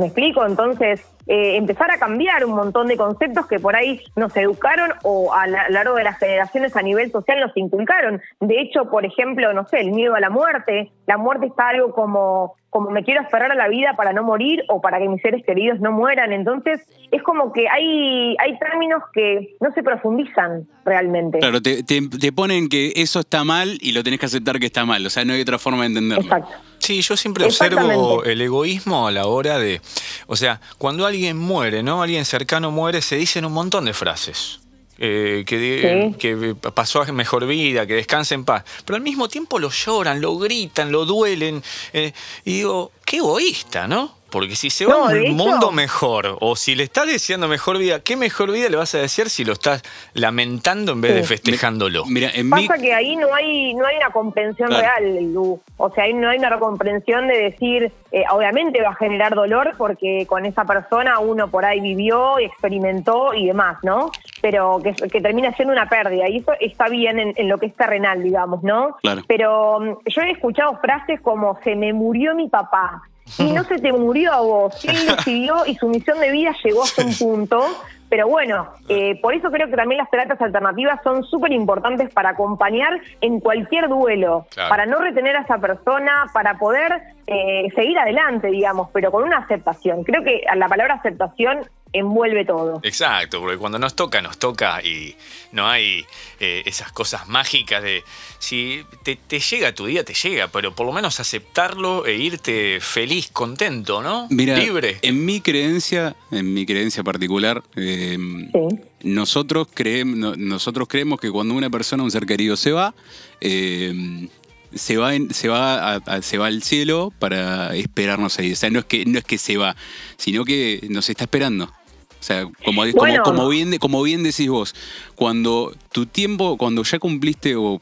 ¿Me 0.00 0.06
explico? 0.06 0.44
Entonces, 0.46 1.02
eh, 1.26 1.56
empezar 1.56 1.90
a 1.90 1.98
cambiar 1.98 2.44
un 2.44 2.54
montón 2.54 2.88
de 2.88 2.96
conceptos 2.96 3.46
que 3.46 3.60
por 3.60 3.76
ahí 3.76 4.00
nos 4.16 4.34
educaron 4.36 4.92
o 5.02 5.32
a 5.34 5.46
la- 5.46 5.62
a 5.62 5.68
lo 5.68 5.74
largo 5.74 5.94
de 5.94 6.04
las 6.04 6.18
generaciones 6.18 6.74
a 6.74 6.82
nivel 6.82 7.12
social 7.12 7.38
nos 7.38 7.54
inculcaron. 7.56 8.20
De 8.40 8.60
hecho, 8.60 8.86
por 8.90 9.04
ejemplo, 9.04 9.52
no 9.52 9.66
sé, 9.68 9.80
el 9.80 9.92
miedo 9.92 10.14
a 10.14 10.20
la 10.20 10.30
muerte. 10.30 10.90
La 11.06 11.18
muerte 11.18 11.46
está 11.46 11.68
algo 11.68 11.92
como, 11.92 12.54
como 12.70 12.90
me 12.90 13.04
quiero 13.04 13.20
aferrar 13.20 13.52
a 13.52 13.54
la 13.54 13.68
vida 13.68 13.94
para 13.96 14.12
no 14.12 14.22
morir 14.24 14.62
o 14.68 14.80
para 14.80 14.98
que 14.98 15.08
mis 15.08 15.20
seres 15.20 15.44
queridos 15.44 15.78
no 15.80 15.92
mueran. 15.92 16.32
Entonces, 16.32 16.80
es 17.10 17.22
como 17.22 17.52
que 17.52 17.68
hay, 17.68 18.34
hay 18.38 18.58
términos 18.58 19.02
que 19.12 19.54
no 19.60 19.70
se 19.72 19.82
profundizan 19.82 20.66
realmente. 20.84 21.38
Claro, 21.40 21.60
te, 21.60 21.82
te- 21.82 22.08
te 22.08 22.32
ponen 22.32 22.68
que 22.68 22.92
eso 22.96 23.20
está 23.20 23.44
mal 23.44 23.76
y 23.82 23.92
lo 23.92 24.02
tenés 24.02 24.18
que 24.20 24.26
aceptar 24.26 24.58
que 24.58 24.66
está 24.66 24.84
mal. 24.86 25.04
O 25.04 25.10
sea, 25.10 25.24
no 25.24 25.34
hay 25.34 25.42
otra 25.42 25.58
forma 25.58 25.82
de 25.82 25.86
entenderlo. 25.88 26.24
Exacto. 26.24 26.52
Sí, 26.80 27.00
yo 27.02 27.16
siempre 27.16 27.44
observo 27.44 28.24
el 28.24 28.40
egoísmo 28.40 29.06
a 29.06 29.12
la 29.12 29.26
hora 29.26 29.58
de. 29.58 29.80
O 30.26 30.34
sea, 30.34 30.60
cuando 30.78 31.06
alguien 31.06 31.36
muere, 31.36 31.82
¿no? 31.82 32.02
Alguien 32.02 32.24
cercano 32.24 32.70
muere, 32.70 33.02
se 33.02 33.16
dicen 33.16 33.44
un 33.44 33.52
montón 33.52 33.84
de 33.84 33.92
frases. 33.94 34.60
Eh, 35.02 35.44
que, 35.46 35.56
de- 35.58 36.10
Sí. 36.12 36.18
que 36.18 36.54
pasó 36.74 37.00
a 37.00 37.06
mejor 37.12 37.46
vida, 37.46 37.86
que 37.86 37.94
descanse 37.94 38.34
en 38.34 38.44
paz. 38.44 38.64
Pero 38.84 38.96
al 38.96 39.02
mismo 39.02 39.28
tiempo 39.28 39.58
lo 39.58 39.70
lloran, 39.70 40.20
lo 40.20 40.36
gritan, 40.36 40.92
lo 40.92 41.06
duelen. 41.06 41.62
eh, 41.94 42.12
y 42.44 42.52
digo, 42.58 42.92
qué 43.06 43.16
egoísta, 43.18 43.86
¿no? 43.88 44.19
Porque 44.30 44.54
si 44.56 44.70
se 44.70 44.86
va 44.86 44.94
No, 44.94 45.04
a 45.04 45.08
un 45.10 45.16
hecho- 45.16 45.32
mundo 45.34 45.72
mejor, 45.72 46.36
o 46.40 46.56
si 46.56 46.74
le 46.74 46.84
estás 46.84 47.06
deseando 47.06 47.48
mejor 47.48 47.78
vida, 47.78 48.00
¿qué 48.00 48.16
mejor 48.16 48.50
vida 48.52 48.68
le 48.68 48.76
vas 48.76 48.94
a 48.94 48.98
desear 48.98 49.28
si 49.28 49.44
lo 49.44 49.52
estás 49.52 49.82
lamentando 50.14 50.92
en 50.92 51.00
vez 51.00 51.14
de 51.14 51.22
festejándolo? 51.24 52.04
Mira, 52.06 52.30
en 52.34 52.48
mi. 52.50 52.66
Pasa 52.68 52.80
que 52.80 52.94
ahí 52.94 53.16
no 53.16 53.34
hay 53.34 53.74
no 53.74 53.86
hay 53.86 53.96
una 53.96 54.10
comprensión 54.10 54.68
Claro. 54.68 54.82
real, 55.04 55.32
Lu. 55.32 55.60
O 55.76 55.90
sea, 55.90 56.04
ahí 56.04 56.14
no 56.14 56.28
hay 56.28 56.38
una 56.38 56.58
comprensión 56.58 57.26
de 57.28 57.36
decir, 57.50 57.92
eh, 58.12 58.24
obviamente 58.30 58.82
va 58.82 58.90
a 58.90 58.94
generar 58.94 59.34
dolor 59.34 59.72
porque 59.78 60.26
con 60.26 60.44
esa 60.46 60.64
persona 60.64 61.18
uno 61.18 61.48
por 61.50 61.64
ahí 61.64 61.80
vivió 61.80 62.38
y 62.38 62.44
experimentó 62.44 63.34
y 63.34 63.46
demás, 63.46 63.78
¿no? 63.82 64.10
Pero 64.42 64.78
que, 64.82 64.92
que 65.08 65.20
termina 65.20 65.52
siendo 65.54 65.72
una 65.72 65.88
pérdida 65.88 66.28
y 66.28 66.38
eso 66.38 66.52
está 66.60 66.88
bien 66.88 67.18
en, 67.18 67.32
en 67.36 67.48
lo 67.48 67.58
que 67.58 67.66
es 67.66 67.74
terrenal, 67.76 68.22
digamos, 68.22 68.62
¿no? 68.62 68.96
Claro. 69.02 69.22
Pero 69.26 69.80
mm, 69.80 69.96
yo 70.06 70.22
he 70.22 70.30
escuchado 70.32 70.78
frases 70.80 71.20
como 71.20 71.58
se 71.62 71.74
me 71.76 71.92
murió 71.92 72.34
mi 72.34 72.48
papá. 72.48 73.02
Y 73.38 73.52
no 73.52 73.64
se 73.64 73.78
te 73.78 73.92
murió 73.92 74.32
a 74.32 74.40
vos. 74.40 74.84
Él 74.88 74.96
decidió 75.16 75.66
y 75.66 75.74
su 75.76 75.88
misión 75.88 76.18
de 76.20 76.30
vida 76.30 76.54
llegó 76.64 76.82
hasta 76.82 77.04
un 77.04 77.14
punto. 77.16 77.60
Pero 78.08 78.26
bueno, 78.26 78.68
eh, 78.88 79.20
por 79.22 79.34
eso 79.34 79.52
creo 79.52 79.68
que 79.68 79.76
también 79.76 79.98
las 79.98 80.10
terapias 80.10 80.40
alternativas 80.40 81.00
son 81.04 81.22
súper 81.22 81.52
importantes 81.52 82.12
para 82.12 82.30
acompañar 82.30 83.00
en 83.20 83.38
cualquier 83.38 83.88
duelo, 83.88 84.46
Claro. 84.52 84.68
para 84.68 84.84
no 84.84 84.98
retener 84.98 85.36
a 85.36 85.42
esa 85.42 85.58
persona, 85.58 86.24
para 86.34 86.58
poder 86.58 86.92
eh, 87.28 87.68
seguir 87.76 87.96
adelante, 88.00 88.48
digamos, 88.48 88.88
pero 88.92 89.12
con 89.12 89.22
una 89.22 89.38
aceptación. 89.38 90.02
Creo 90.02 90.24
que 90.24 90.42
la 90.56 90.66
palabra 90.66 90.94
aceptación 90.94 91.60
envuelve 91.92 92.44
todo. 92.44 92.80
Exacto, 92.82 93.40
porque 93.40 93.56
cuando 93.56 93.78
nos 93.78 93.94
toca, 93.96 94.22
nos 94.22 94.38
toca 94.38 94.82
y 94.82 95.16
no 95.52 95.66
hay 95.68 96.04
eh, 96.38 96.62
esas 96.66 96.92
cosas 96.92 97.26
mágicas 97.28 97.82
de 97.82 98.04
si 98.38 98.82
te, 99.02 99.16
te 99.16 99.40
llega 99.40 99.74
tu 99.74 99.86
día, 99.86 100.04
te 100.04 100.14
llega, 100.14 100.48
pero 100.48 100.74
por 100.74 100.86
lo 100.86 100.92
menos 100.92 101.18
aceptarlo 101.20 102.06
e 102.06 102.16
irte 102.16 102.78
feliz, 102.80 103.28
contento, 103.32 104.02
¿no? 104.02 104.28
Mira, 104.30 104.56
Libre. 104.56 104.98
en 105.02 105.24
mi 105.24 105.40
creencia, 105.40 106.14
en 106.30 106.54
mi 106.54 106.64
creencia 106.66 107.02
particular, 107.02 107.62
eh, 107.76 108.16
Sí. 108.52 108.76
nosotros, 109.02 109.66
creemos, 109.74 110.16
no- 110.16 110.36
nosotros 110.36 110.86
creemos 110.88 111.20
que 111.20 111.30
cuando 111.30 111.54
una 111.54 111.70
persona, 111.70 112.02
un 112.02 112.10
ser 112.10 112.26
querido, 112.26 112.56
se 112.56 112.70
va, 112.72 112.94
eh, 113.40 114.28
se 114.72 114.96
va, 114.96 115.16
en- 115.16 115.34
se, 115.34 115.48
va 115.48 115.94
a- 115.94 115.96
a- 115.96 116.22
se 116.22 116.38
va 116.38 116.46
al 116.46 116.62
cielo 116.62 117.12
para 117.18 117.74
esperarnos 117.74 118.38
ahí. 118.38 118.52
O 118.52 118.56
sea, 118.56 118.70
no 118.70 118.78
es 118.78 118.84
que, 118.84 119.04
no 119.04 119.18
es 119.18 119.24
que 119.24 119.36
se 119.38 119.56
va, 119.56 119.74
sino 120.16 120.44
que 120.44 120.86
nos 120.90 121.08
está 121.10 121.24
esperando. 121.24 121.72
O 122.20 122.22
sea, 122.22 122.42
como, 122.64 122.82
como- 122.82 122.92
Bueno. 122.94 123.22
como, 123.24 123.48
bien, 123.48 123.78
como 123.78 124.02
bien 124.02 124.22
decís 124.22 124.48
vos, 124.48 124.74
cuando 125.16 125.72
tu 125.90 126.04
tiempo, 126.06 126.56
cuando 126.58 126.82
ya 126.82 126.98
cumpliste, 126.98 127.56
o, 127.56 127.80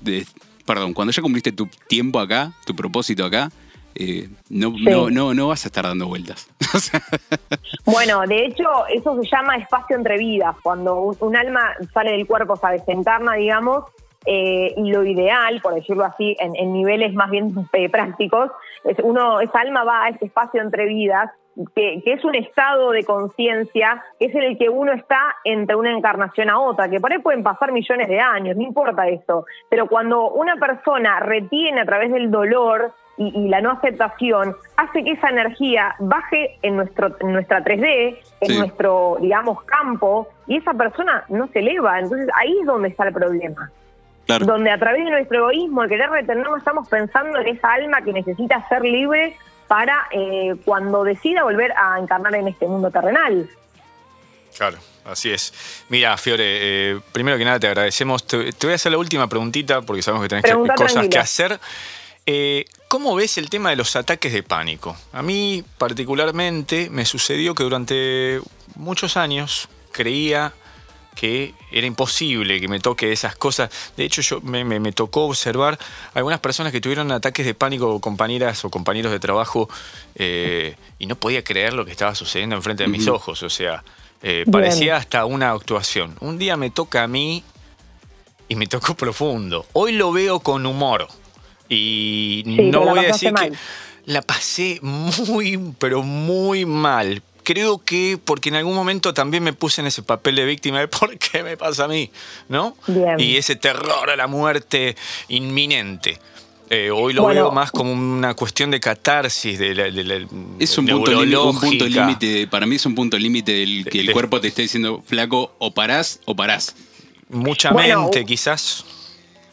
de- 0.00 0.26
perdón, 0.66 0.94
cuando 0.94 1.12
ya 1.12 1.20
cumpliste 1.22 1.52
tu 1.52 1.66
tiempo 1.88 2.18
acá, 2.18 2.52
tu 2.64 2.74
propósito 2.74 3.24
acá, 3.26 3.50
eh, 3.94 4.28
no, 4.48 4.74
no, 4.80 5.08
no, 5.10 5.34
no 5.34 5.48
vas 5.48 5.64
a 5.64 5.68
estar 5.68 5.84
dando 5.84 6.06
vueltas. 6.08 6.48
Bueno, 7.84 8.22
de 8.26 8.46
hecho, 8.46 8.64
eso 8.92 9.14
se 9.22 9.28
llama 9.30 9.56
espacio 9.56 9.96
entre 9.96 10.18
vidas. 10.18 10.56
Cuando 10.62 10.96
un, 11.00 11.16
un 11.20 11.36
alma 11.36 11.72
sale 11.92 12.12
del 12.12 12.26
cuerpo, 12.26 12.54
o 12.54 12.56
sea, 12.56 12.70
desencarna, 12.70 13.34
digamos, 13.34 13.84
eh, 14.26 14.72
y 14.76 14.90
lo 14.90 15.04
ideal, 15.04 15.60
por 15.62 15.74
decirlo 15.74 16.04
así, 16.04 16.34
en, 16.40 16.56
en 16.56 16.72
niveles 16.72 17.12
más 17.14 17.30
bien 17.30 17.54
eh, 17.74 17.88
prácticos, 17.90 18.50
es 18.84 18.96
uno, 19.02 19.40
esa 19.40 19.60
alma 19.60 19.84
va 19.84 20.04
a 20.04 20.08
ese 20.08 20.24
espacio 20.24 20.62
entre 20.62 20.86
vidas, 20.86 21.30
que, 21.74 22.02
que 22.04 22.12
es 22.12 22.24
un 22.24 22.34
estado 22.34 22.90
de 22.90 23.04
conciencia, 23.04 24.02
que 24.18 24.26
es 24.26 24.34
en 24.34 24.42
el 24.42 24.58
que 24.58 24.68
uno 24.68 24.92
está 24.92 25.36
entre 25.44 25.76
una 25.76 25.90
encarnación 25.96 26.50
a 26.50 26.58
otra, 26.58 26.88
que 26.88 27.00
por 27.00 27.12
ahí 27.12 27.18
pueden 27.18 27.42
pasar 27.42 27.72
millones 27.72 28.08
de 28.08 28.20
años, 28.20 28.56
no 28.56 28.62
importa 28.62 29.06
eso. 29.08 29.46
Pero 29.70 29.86
cuando 29.86 30.30
una 30.30 30.56
persona 30.56 31.20
retiene 31.20 31.80
a 31.80 31.84
través 31.86 32.12
del 32.12 32.30
dolor, 32.30 32.92
y, 33.16 33.28
y 33.28 33.48
la 33.48 33.60
no 33.60 33.70
aceptación 33.70 34.56
hace 34.76 35.04
que 35.04 35.12
esa 35.12 35.28
energía 35.28 35.94
baje 36.00 36.58
en, 36.62 36.74
nuestro, 36.76 37.14
en 37.20 37.32
nuestra 37.32 37.62
3D, 37.62 38.18
en 38.40 38.48
Sí. 38.48 38.58
nuestro, 38.58 39.18
digamos, 39.20 39.62
campo, 39.62 40.26
y 40.48 40.56
esa 40.56 40.74
persona 40.74 41.24
no 41.28 41.46
se 41.48 41.60
eleva. 41.60 42.00
Entonces 42.00 42.28
ahí 42.34 42.56
es 42.60 42.66
donde 42.66 42.88
está 42.88 43.06
el 43.06 43.14
problema. 43.14 43.70
claro. 44.26 44.46
Donde 44.46 44.70
a 44.70 44.78
través 44.78 45.04
de 45.04 45.10
nuestro 45.12 45.38
egoísmo, 45.38 45.84
el 45.84 45.88
querer 45.90 46.10
retenernos, 46.10 46.58
estamos 46.58 46.88
pensando 46.88 47.38
en 47.38 47.46
esa 47.56 47.72
alma 47.74 48.00
que 48.02 48.12
necesita 48.12 48.66
ser 48.68 48.82
libre 48.82 49.36
para 49.68 50.06
eh, 50.10 50.54
cuando 50.64 51.04
decida 51.04 51.42
volver 51.42 51.72
a 51.76 51.98
encarnar 51.98 52.34
en 52.34 52.48
este 52.48 52.66
mundo 52.66 52.90
terrenal. 52.90 53.48
Claro, 54.56 54.78
así 55.04 55.30
es. 55.32 55.52
Mira, 55.88 56.16
Fiore, 56.16 56.44
eh, 56.92 57.00
primero 57.12 57.36
que 57.36 57.44
nada 57.44 57.58
te 57.58 57.66
agradecemos. 57.66 58.26
Te, 58.26 58.52
te 58.52 58.66
voy 58.66 58.72
a 58.72 58.76
hacer 58.76 58.92
la 58.92 58.98
última 58.98 59.26
preguntita 59.28 59.82
porque 59.82 60.02
sabemos 60.02 60.24
que 60.24 60.28
tenés 60.28 60.44
que- 60.44 60.52
cosas 60.52 60.76
tranquila. 60.92 61.08
que 61.10 61.18
hacer. 61.18 61.60
Eh, 62.26 62.64
¿Cómo 62.88 63.14
ves 63.16 63.36
el 63.38 63.50
tema 63.50 63.70
de 63.70 63.76
los 63.76 63.96
ataques 63.96 64.32
de 64.32 64.42
pánico? 64.42 64.96
A 65.12 65.22
mí 65.22 65.64
particularmente 65.78 66.88
me 66.90 67.04
sucedió 67.04 67.54
que 67.54 67.64
durante 67.64 68.40
muchos 68.76 69.16
años 69.16 69.68
creía 69.92 70.52
que 71.14 71.54
era 71.70 71.86
imposible 71.86 72.60
que 72.60 72.68
me 72.68 72.80
toque 72.80 73.12
esas 73.12 73.36
cosas. 73.36 73.70
De 73.96 74.04
hecho, 74.04 74.20
yo 74.22 74.40
me, 74.40 74.64
me- 74.64 74.80
me 74.80 74.92
tocó 74.92 75.24
observar 75.26 75.78
algunas 76.14 76.40
personas 76.40 76.72
que 76.72 76.80
tuvieron 76.80 77.10
ataques 77.12 77.46
de 77.46 77.54
pánico, 77.54 78.00
compañeras 78.00 78.64
o 78.64 78.70
compañeros 78.70 79.12
de 79.12 79.20
trabajo, 79.20 79.68
eh, 80.16 80.76
y 80.98 81.06
no 81.06 81.16
podía 81.16 81.42
creer 81.44 81.72
lo 81.72 81.84
que 81.84 81.92
estaba 81.92 82.14
sucediendo 82.14 82.56
enfrente 82.56 82.82
de 82.84 82.88
mis 82.88 83.06
ojos. 83.08 83.42
O 83.42 83.50
sea, 83.50 83.84
eh, 84.22 84.44
parecía 84.50 84.96
hasta 84.96 85.24
una 85.24 85.50
actuación. 85.50 86.16
Un 86.20 86.38
día 86.38 86.56
me 86.56 86.70
toca 86.70 87.02
a 87.04 87.06
mí 87.06 87.44
y 88.48 88.56
me 88.56 88.66
tocó 88.66 88.94
profundo. 88.94 89.66
Hoy 89.72 89.92
lo 89.92 90.12
veo 90.12 90.40
con 90.40 90.66
humor. 90.66 91.08
Y 91.68 92.42
Sí, 92.44 92.50
no 92.70 92.80
voy 92.80 92.98
a 92.98 93.02
decir 93.12 93.32
que 93.32 93.52
la 94.12 94.20
pasé 94.22 94.78
muy, 94.82 95.58
pero 95.78 96.02
muy 96.02 96.66
mal. 96.66 97.22
Creo 97.44 97.78
que 97.78 98.18
porque 98.24 98.48
en 98.48 98.56
algún 98.56 98.74
momento 98.74 99.12
también 99.14 99.42
me 99.44 99.52
puse 99.52 99.80
en 99.82 99.86
ese 99.86 100.02
papel 100.02 100.36
de 100.36 100.44
víctima 100.46 100.80
de 100.80 100.88
por 100.88 101.16
qué 101.18 101.42
me 101.42 101.56
pasa 101.56 101.84
a 101.84 101.88
mí, 101.88 102.10
¿no? 102.48 102.74
Bien. 102.86 103.20
Y 103.20 103.36
ese 103.36 103.54
terror 103.56 104.10
a 104.10 104.16
la 104.16 104.26
muerte 104.26 104.96
inminente. 105.28 106.18
Eh, 106.70 106.90
hoy 106.90 107.12
lo 107.12 107.22
Bueno. 107.22 107.42
veo 107.42 107.52
más 107.52 107.70
como 107.70 107.92
una 107.92 108.32
cuestión 108.34 108.70
de 108.70 108.80
catarsis, 108.80 109.58
de 109.58 109.74
la, 109.74 109.84
de 109.84 110.02
la- 110.04 110.26
Es 110.58 110.78
un 110.78 110.86
punto, 110.86 111.10
límite- 111.12 111.36
un 111.36 111.60
punto 111.60 111.66
neurológica. 111.84 112.00
límite, 112.06 112.46
para 112.48 112.64
mí 112.64 112.76
es 112.76 112.86
un 112.86 112.94
punto 112.94 113.18
límite 113.18 113.52
del 113.52 113.84
que 113.84 114.00
el 114.00 114.06
De- 114.06 114.12
cuerpo 114.14 114.40
te 114.40 114.48
esté 114.48 114.62
diciendo, 114.62 115.02
flaco, 115.06 115.54
o 115.58 115.72
parás 115.74 116.20
o 116.24 116.34
parás. 116.34 116.74
Mucha 117.28 117.70
Bueno, 117.72 118.02
mente, 118.04 118.24
quizás. 118.24 118.84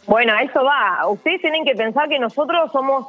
Bueno, 0.07 0.33
eso 0.39 0.63
va. 0.63 1.05
Ustedes 1.09 1.41
tienen 1.41 1.65
que 1.65 1.75
pensar 1.75 2.07
que 2.07 2.17
nosotros 2.17 2.71
somos, 2.71 3.07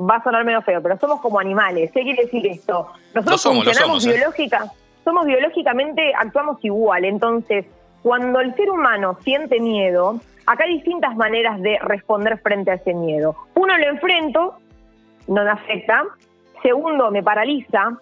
va 0.00 0.16
a 0.16 0.22
sonar 0.22 0.44
medio 0.44 0.62
feo, 0.62 0.82
pero 0.82 0.98
somos 0.98 1.20
como 1.20 1.38
animales. 1.38 1.90
¿Qué 1.92 2.02
quiere 2.02 2.24
decir 2.24 2.46
esto? 2.46 2.88
Nosotros 3.14 3.32
Lo 3.32 3.38
somos, 3.38 3.64
lo 3.64 3.72
funcionamos 3.72 4.02
somos, 4.02 4.38
¿eh? 4.38 4.70
somos 5.04 5.26
biológicamente, 5.26 6.12
actuamos 6.14 6.58
igual. 6.64 7.04
Entonces, 7.04 7.66
cuando 8.02 8.40
el 8.40 8.54
ser 8.54 8.70
humano 8.70 9.18
siente 9.22 9.60
miedo, 9.60 10.20
acá 10.46 10.64
hay 10.64 10.74
distintas 10.74 11.16
maneras 11.16 11.60
de 11.60 11.78
responder 11.82 12.38
frente 12.38 12.70
a 12.70 12.74
ese 12.74 12.94
miedo. 12.94 13.36
Uno 13.54 13.76
lo 13.76 13.88
enfrento, 13.88 14.58
no 15.28 15.44
me 15.44 15.50
afecta. 15.50 16.04
Segundo, 16.62 17.10
me 17.10 17.22
paraliza. 17.22 17.96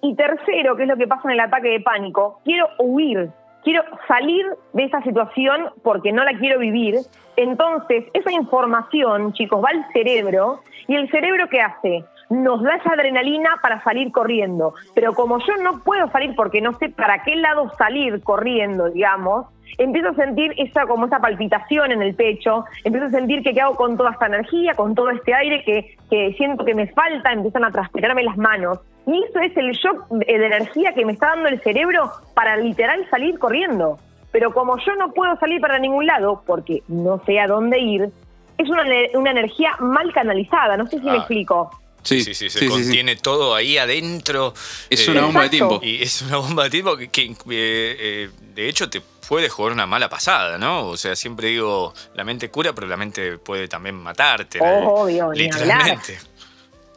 Y 0.00 0.14
tercero, 0.14 0.76
que 0.76 0.82
es 0.82 0.88
lo 0.88 0.96
que 0.96 1.06
pasa 1.06 1.22
en 1.24 1.32
el 1.32 1.40
ataque 1.40 1.68
de 1.68 1.80
pánico, 1.80 2.40
quiero 2.44 2.66
huir, 2.78 3.30
quiero 3.62 3.82
salir 4.08 4.46
de 4.72 4.84
esa 4.84 5.02
situación 5.02 5.70
porque 5.82 6.12
no 6.12 6.24
la 6.24 6.38
quiero 6.38 6.58
vivir. 6.58 6.96
Entonces, 7.36 8.04
esa 8.12 8.32
información, 8.32 9.32
chicos, 9.32 9.62
va 9.64 9.70
al 9.70 9.86
cerebro 9.92 10.60
y 10.88 10.94
el 10.94 11.10
cerebro 11.10 11.48
¿qué 11.48 11.60
hace? 11.60 12.04
Nos 12.32 12.62
da 12.62 12.76
esa 12.76 12.90
adrenalina 12.94 13.50
para 13.62 13.82
salir 13.82 14.10
corriendo. 14.10 14.74
Pero 14.94 15.12
como 15.12 15.38
yo 15.38 15.54
no 15.62 15.80
puedo 15.82 16.08
salir 16.10 16.34
porque 16.34 16.62
no 16.62 16.72
sé 16.78 16.88
para 16.88 17.22
qué 17.24 17.36
lado 17.36 17.70
salir 17.76 18.22
corriendo, 18.22 18.88
digamos, 18.88 19.46
empiezo 19.76 20.08
a 20.08 20.14
sentir 20.14 20.54
esa 20.56 20.86
como 20.86 21.06
esa 21.06 21.18
palpitación 21.18 21.92
en 21.92 22.00
el 22.00 22.14
pecho, 22.14 22.64
empiezo 22.84 23.08
a 23.08 23.10
sentir 23.10 23.42
que 23.42 23.52
qué 23.52 23.60
hago 23.60 23.76
con 23.76 23.96
toda 23.98 24.12
esta 24.12 24.26
energía, 24.26 24.72
con 24.74 24.94
todo 24.94 25.10
este 25.10 25.34
aire 25.34 25.62
que, 25.62 25.96
que 26.08 26.32
siento 26.38 26.64
que 26.64 26.74
me 26.74 26.86
falta, 26.88 27.32
empiezan 27.32 27.64
a 27.64 27.70
transpirarme 27.70 28.22
las 28.22 28.36
manos. 28.38 28.78
Y 29.06 29.22
eso 29.24 29.38
es 29.40 29.54
el 29.56 29.72
shock 29.72 30.08
de, 30.08 30.24
energía 30.28 30.94
que 30.94 31.04
me 31.04 31.12
está 31.12 31.28
dando 31.34 31.48
el 31.48 31.60
cerebro 31.60 32.10
para 32.34 32.56
literal 32.56 33.06
salir 33.10 33.38
corriendo. 33.38 33.98
Pero 34.30 34.54
como 34.54 34.78
yo 34.78 34.94
no 34.96 35.12
puedo 35.12 35.36
salir 35.36 35.60
para 35.60 35.78
ningún 35.78 36.06
lado, 36.06 36.42
porque 36.46 36.82
no 36.88 37.18
sé 37.26 37.38
a 37.38 37.46
dónde 37.46 37.78
ir, 37.78 38.08
es 38.56 38.70
una, 38.70 38.84
una 39.14 39.30
energía 39.32 39.72
mal 39.80 40.12
canalizada, 40.14 40.76
no 40.78 40.86
sé 40.86 40.98
si 40.98 41.04
me 41.04 41.12
Ah. 41.12 41.16
explico. 41.16 41.70
Sí, 42.02 42.22
sí, 42.22 42.34
sí, 42.34 42.50
se 42.50 42.68
contiene 42.68 43.16
todo 43.16 43.54
ahí 43.54 43.78
adentro. 43.78 44.54
Es 44.90 45.06
una 45.08 45.22
bomba 45.22 45.44
de 45.44 45.48
tiempo. 45.50 45.80
Y 45.82 46.02
es 46.02 46.22
una 46.22 46.38
bomba 46.38 46.64
de 46.64 46.70
tiempo 46.70 46.96
que, 46.96 47.08
que, 47.08 47.22
eh, 47.22 47.36
eh, 47.48 48.30
de 48.54 48.68
hecho 48.68 48.90
te 48.90 49.00
puede 49.28 49.48
jugar 49.48 49.72
una 49.72 49.86
mala 49.86 50.08
pasada, 50.08 50.58
¿no? 50.58 50.88
O 50.88 50.96
sea, 50.96 51.16
siempre 51.16 51.48
digo, 51.48 51.94
la 52.14 52.24
mente 52.24 52.50
cura, 52.50 52.72
pero 52.72 52.86
la 52.86 52.96
mente 52.96 53.38
puede 53.38 53.68
también 53.68 53.96
matarte. 53.96 54.58
Obvio, 54.60 55.32
literalmente. 55.32 56.18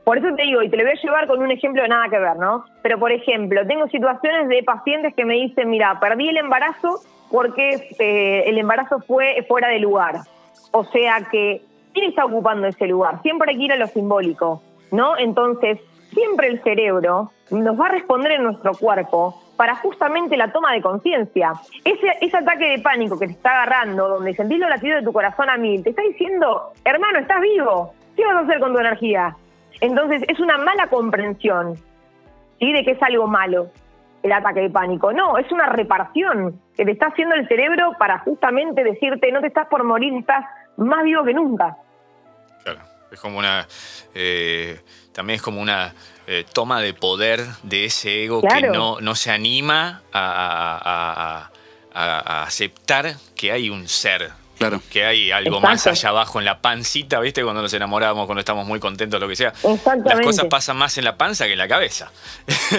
Por 0.04 0.20
eso 0.20 0.28
te 0.36 0.44
digo, 0.44 0.62
y 0.62 0.70
te 0.70 0.78
lo 0.78 0.84
voy 0.84 0.92
a 0.92 1.02
llevar 1.02 1.28
con 1.28 1.42
un 1.42 1.52
ejemplo 1.52 1.82
de 1.82 1.90
nada 1.90 2.08
que 2.10 2.20
ver, 2.20 2.36
¿no? 2.38 2.66
Pero, 2.84 3.00
por 3.00 3.12
ejemplo, 3.12 3.66
tengo 3.66 3.88
situaciones 3.88 4.48
de 4.50 4.62
pacientes 4.64 5.16
que 5.16 5.26
me 5.26 5.34
dicen, 5.34 5.70
mira, 5.70 6.00
perdí 6.00 6.30
el 6.30 6.38
embarazo 6.38 7.02
porque 7.32 7.90
eh, 7.98 8.44
el 8.46 8.58
embarazo 8.60 9.00
fue 9.08 9.44
fuera 9.48 9.70
de 9.70 9.80
lugar. 9.80 10.22
O 10.72 10.84
sea 10.86 11.28
que, 11.32 11.64
¿quién 11.94 12.10
está 12.10 12.24
ocupando 12.26 12.68
ese 12.68 12.86
lugar? 12.86 13.22
Siempre 13.24 13.52
hay 13.52 13.58
que 13.58 13.64
ir 13.64 13.72
a 13.72 13.78
lo 13.78 13.88
simbólico, 13.88 14.62
¿no? 14.96 15.18
Entonces, 15.18 15.80
siempre 16.14 16.48
el 16.48 16.64
cerebro 16.64 17.32
nos 17.52 17.80
va 17.80 17.88
a 17.88 17.90
responder 17.90 18.32
en 18.34 18.44
nuestro 18.44 18.74
cuerpo 18.74 19.42
para 19.58 19.76
justamente 19.76 20.36
la 20.38 20.52
toma 20.52 20.74
de 20.74 20.82
conciencia. 20.82 21.54
Ese, 21.84 22.08
ese 22.22 22.38
ataque 22.38 22.70
de 22.70 22.80
pánico 22.80 23.20
que 23.20 23.28
te 23.28 23.34
está 23.34 23.52
agarrando, 23.52 24.08
donde 24.08 24.34
sentís 24.34 24.60
los 24.60 24.70
latidos 24.70 25.00
de 25.00 25.06
tu 25.06 25.14
corazón 25.14 25.50
a 25.50 25.58
mil, 25.58 25.84
te 25.84 25.92
está 25.92 26.02
diciendo, 26.02 26.74
hermano, 26.84 27.20
estás 27.20 27.42
vivo, 27.42 27.94
¿qué 28.16 28.26
vas 28.26 28.36
a 28.36 28.40
hacer 28.40 28.60
con 28.60 28.74
tu 28.74 28.80
energía? 28.80 29.36
Entonces, 29.82 30.24
es 30.28 30.40
una 30.40 30.58
mala 30.58 30.88
comprensión, 30.88 31.76
¿sí? 32.60 32.72
De 32.72 32.84
que 32.84 32.92
es 32.92 33.04
algo 33.04 33.28
malo 33.28 33.68
el 34.24 34.32
ataque 34.32 34.62
de 34.62 34.70
pánico. 34.70 35.14
No, 35.14 35.38
es 35.38 35.52
una 35.52 35.68
reparación 35.68 36.60
que 36.76 36.84
te 36.84 36.92
está 36.92 37.08
haciendo 37.08 37.36
el 37.36 37.48
cerebro 37.48 37.92
para 38.00 38.20
justamente 38.20 38.84
decirte, 38.84 39.32
no 39.32 39.40
te 39.42 39.48
estás 39.48 39.68
por 39.68 39.84
morir, 39.84 40.14
estás 40.16 40.46
más 40.78 41.04
vivo 41.04 41.24
que 41.24 41.34
nunca. 41.34 41.78
Es 43.12 43.20
como 43.20 43.38
una. 43.40 43.68
eh, 44.14 44.80
también 45.14 45.36
es 45.38 45.42
como 45.42 45.62
una 45.62 45.94
eh, 46.28 46.44
toma 46.54 46.82
de 46.82 46.94
poder 46.94 47.46
de 47.64 47.86
ese 47.86 48.24
ego 48.26 48.42
que 48.42 48.62
no, 48.68 49.00
no 49.00 49.16
se 49.16 49.32
anima 49.32 50.02
a, 50.12 50.20
a- 50.20 50.78
a- 50.84 51.52
a- 51.94 52.20
a 52.42 52.44
aceptar 52.44 53.16
que 53.36 53.52
hay 53.52 53.70
un 53.70 53.88
ser. 53.88 54.32
Claro. 54.58 54.82
Que 54.90 55.04
hay 55.04 55.32
algo 55.32 55.58
Exacto. 55.58 55.68
más 55.68 55.88
allá 55.88 56.10
abajo 56.10 56.40
en 56.40 56.46
la 56.46 56.62
pancita, 56.62 57.20
¿viste? 57.20 57.44
Cuando 57.44 57.62
nos 57.62 57.74
enamoramos, 57.74 58.26
cuando 58.26 58.40
estamos 58.40 58.66
muy 58.66 58.80
contentos, 58.80 59.20
lo 59.20 59.28
que 59.28 59.36
sea. 59.36 59.50
Exactamente. 59.50 60.10
Las 60.16 60.22
cosas 60.26 60.46
pasan 60.46 60.78
más 60.78 60.98
en 60.98 61.04
la 61.04 61.18
panza 61.18 61.46
que 61.46 61.52
en 61.54 61.58
la 61.58 61.68
cabeza. 61.68 62.10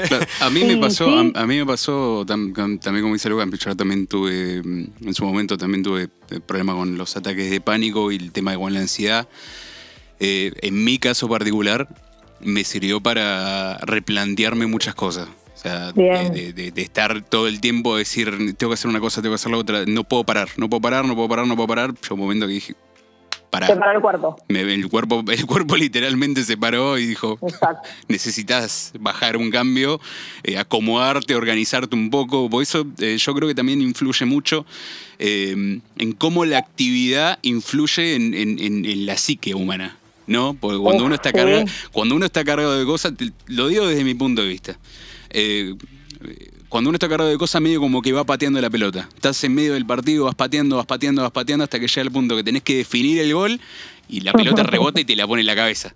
Claro, 0.09 0.25
a 0.41 0.49
mí 0.51 0.61
Sí, 0.61 0.67
me 0.67 0.77
pasó, 0.79 1.05
sí. 1.05 1.33
a, 1.35 1.41
a 1.43 1.47
mí 1.47 1.59
me 1.59 1.67
pasó 1.67 2.25
tam- 2.27 2.81
también 2.81 3.03
como 3.03 3.13
dice 3.15 3.29
Lucas, 3.29 3.47
yo 3.59 3.77
también 3.77 4.07
tuve, 4.07 4.57
en 4.57 5.15
su 5.15 5.25
momento 5.27 5.59
también 5.59 5.83
tuve 5.83 6.05
eh, 6.31 6.41
problemas 6.45 6.77
con 6.77 6.97
los 6.97 7.15
ataques 7.15 7.51
de 7.51 7.61
pánico 7.61 8.11
y 8.11 8.17
el 8.17 8.33
tema 8.33 8.53
de 8.53 8.57
con 8.57 8.73
la 8.73 8.81
ansiedad. 8.81 9.29
Eh, 10.21 10.53
en 10.63 10.83
mi 10.85 10.99
caso 10.99 11.29
particular, 11.29 11.89
me 12.41 12.65
sirvió 12.65 13.01
para 13.01 13.79
replantearme 13.79 14.67
muchas 14.67 14.95
cosas. 14.95 15.29
O 15.55 15.59
sea, 15.59 15.93
de, 16.31 16.53
de- 16.53 16.71
de 16.71 16.83
estar 16.83 17.23
todo 17.23 17.49
el 17.49 17.61
tiempo, 17.61 17.97
decir, 17.97 18.31
tengo 18.57 18.71
que 18.71 18.75
hacer 18.75 18.89
una 18.91 19.01
cosa, 19.01 19.23
tengo 19.23 19.33
que 19.33 19.37
hacer 19.37 19.51
la 19.51 19.59
otra, 19.59 19.85
no 19.87 20.05
puedo 20.05 20.23
parar, 20.25 20.49
no 20.59 20.69
puedo 20.69 20.81
parar, 20.83 21.05
no 21.07 21.15
puedo 21.15 21.29
parar, 21.29 21.47
no 21.47 21.57
puedo 21.57 21.67
parar. 21.67 21.95
Yo 22.07 22.15
un 22.15 22.21
momento 22.21 22.47
que 22.47 22.53
dije, 22.53 22.75
para 23.51 23.67
el 23.95 24.01
cuerpo. 24.03 24.37
Me- 24.49 24.61
el, 24.75 24.89
cuerpo, 24.91 25.25
el 25.27 25.47
cuerpo 25.47 25.77
literalmente 25.79 26.45
se 26.45 26.59
paró 26.59 26.99
y 26.99 27.07
dijo, 27.07 27.39
necesitas 28.09 28.93
bajar 29.01 29.37
un 29.39 29.51
cambio, 29.51 29.99
eh, 30.45 30.59
acomodarte, 30.59 31.35
organizarte 31.35 31.97
un 31.97 32.11
poco. 32.11 32.51
Por 32.51 32.63
eso 32.63 32.87
eh, 32.99 33.17
yo 33.19 33.35
creo 33.35 33.49
que 33.49 33.55
también 33.55 33.81
influye 33.81 34.27
mucho 34.27 34.67
eh, 35.19 35.81
en 35.99 36.13
cómo 36.13 36.45
la 36.45 36.59
actividad 36.59 37.39
influye 37.43 38.15
en, 38.15 38.35
en- 38.35 38.59
en- 38.59 38.85
en 38.85 39.07
la 39.07 39.17
psique 39.17 39.55
humana. 39.55 39.97
¿No? 40.27 40.57
Porque 40.61 40.79
cuando 40.79 41.03
Uf, 41.03 41.07
uno 41.07 41.15
está 41.15 41.31
sí. 41.31 41.37
cargado, 41.37 41.65
cuando 41.93 42.15
uno 42.17 42.27
está 42.27 42.45
cargado 42.45 42.79
de 42.79 42.85
cosas, 42.85 43.13
te- 43.17 43.33
lo 43.47 43.69
digo 43.69 43.87
desde 43.87 44.03
mi 44.05 44.15
punto 44.15 44.43
de 44.43 44.49
vista. 44.49 44.79
Eh, 45.31 45.75
cuando 46.69 46.91
uno 46.91 46.97
está 46.97 47.09
cargado 47.09 47.31
de 47.31 47.39
cosas, 47.39 47.63
medio 47.63 47.81
como 47.81 48.03
que 48.03 48.13
va 48.13 48.25
pateando 48.25 48.61
la 48.61 48.69
pelota. 48.69 49.09
Estás 49.15 49.43
en 49.45 49.55
medio 49.55 49.75
del 49.75 49.87
partido, 49.87 50.25
vas 50.25 50.35
pateando, 50.35 50.77
vas 50.77 50.87
pateando, 50.87 51.23
vas 51.23 51.31
pateando 51.31 51.63
hasta 51.65 51.79
que 51.79 51.87
llega 51.87 52.03
el 52.03 52.11
punto 52.11 52.35
que 52.37 52.43
tenés 52.43 52.63
que 52.63 52.77
definir 52.77 53.21
el 53.21 53.33
gol 53.35 53.61
y 54.09 54.21
la 54.21 54.33
pelota 54.33 54.63
rebota 54.65 55.01
y 55.01 55.05
te 55.05 55.15
la 55.15 55.27
pone 55.27 55.41
en 55.43 55.47
la 55.47 55.55
cabeza. 55.55 55.95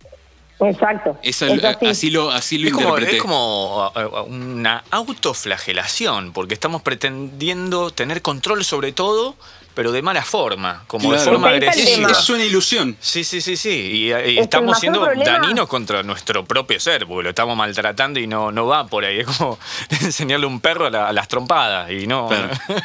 Exacto. 0.61 1.18
Eso, 1.22 1.47
Es 1.47 1.64
así. 1.64 1.87
así 1.87 2.11
lo, 2.11 2.31
así 2.31 2.59
lo 2.59 2.68
Es 2.68 2.74
como, 2.74 2.89
interpreté. 2.91 3.16
es 3.16 3.22
como 3.22 3.89
uh, 3.89 4.22
una 4.28 4.85
autoflagelación, 4.91 6.33
porque 6.33 6.55
estamos 6.55 6.83
pretendiendo 6.83 7.91
tener 7.91 8.22
control 8.22 8.62
sobre 8.64 8.93
todo, 8.93 9.37
pero 9.81 9.93
de 9.93 10.03
mala 10.03 10.20
forma, 10.20 10.83
como 10.87 11.11
de 11.11 11.18
forma 11.18 11.49
agresiva. 11.49 12.11
Es 12.11 12.28
una 12.28 12.45
ilusión. 12.45 12.95
Sí, 13.01 13.24
sí, 13.24 13.41
sí, 13.41 13.57
sí. 13.57 13.70
Y, 13.70 14.11
el 14.12 14.37
estamos 14.41 14.78
siendo 14.78 15.01
problema- 15.03 15.39
daninos 15.39 15.66
contra 15.68 16.03
nuestro 16.03 16.45
propio 16.45 16.78
ser, 16.78 17.07
porque 17.07 17.22
lo 17.22 17.28
estamos 17.31 17.57
maltratando 17.57 18.20
y 18.20 18.26
no, 18.26 18.53
no 18.53 18.66
va 18.66 18.87
por 18.87 19.07
ahí. 19.07 19.20
Es 19.20 19.26
como 19.39 19.59
enseñarle 20.03 20.45
a 20.45 20.49
un 20.51 20.61
perro 20.61 20.85
a, 20.85 20.91
la- 20.91 21.09
a 21.09 21.12
las 21.14 21.28
trompadas 21.28 21.91
y 21.93 22.07
no. 22.07 22.28
Claro. 22.28 22.49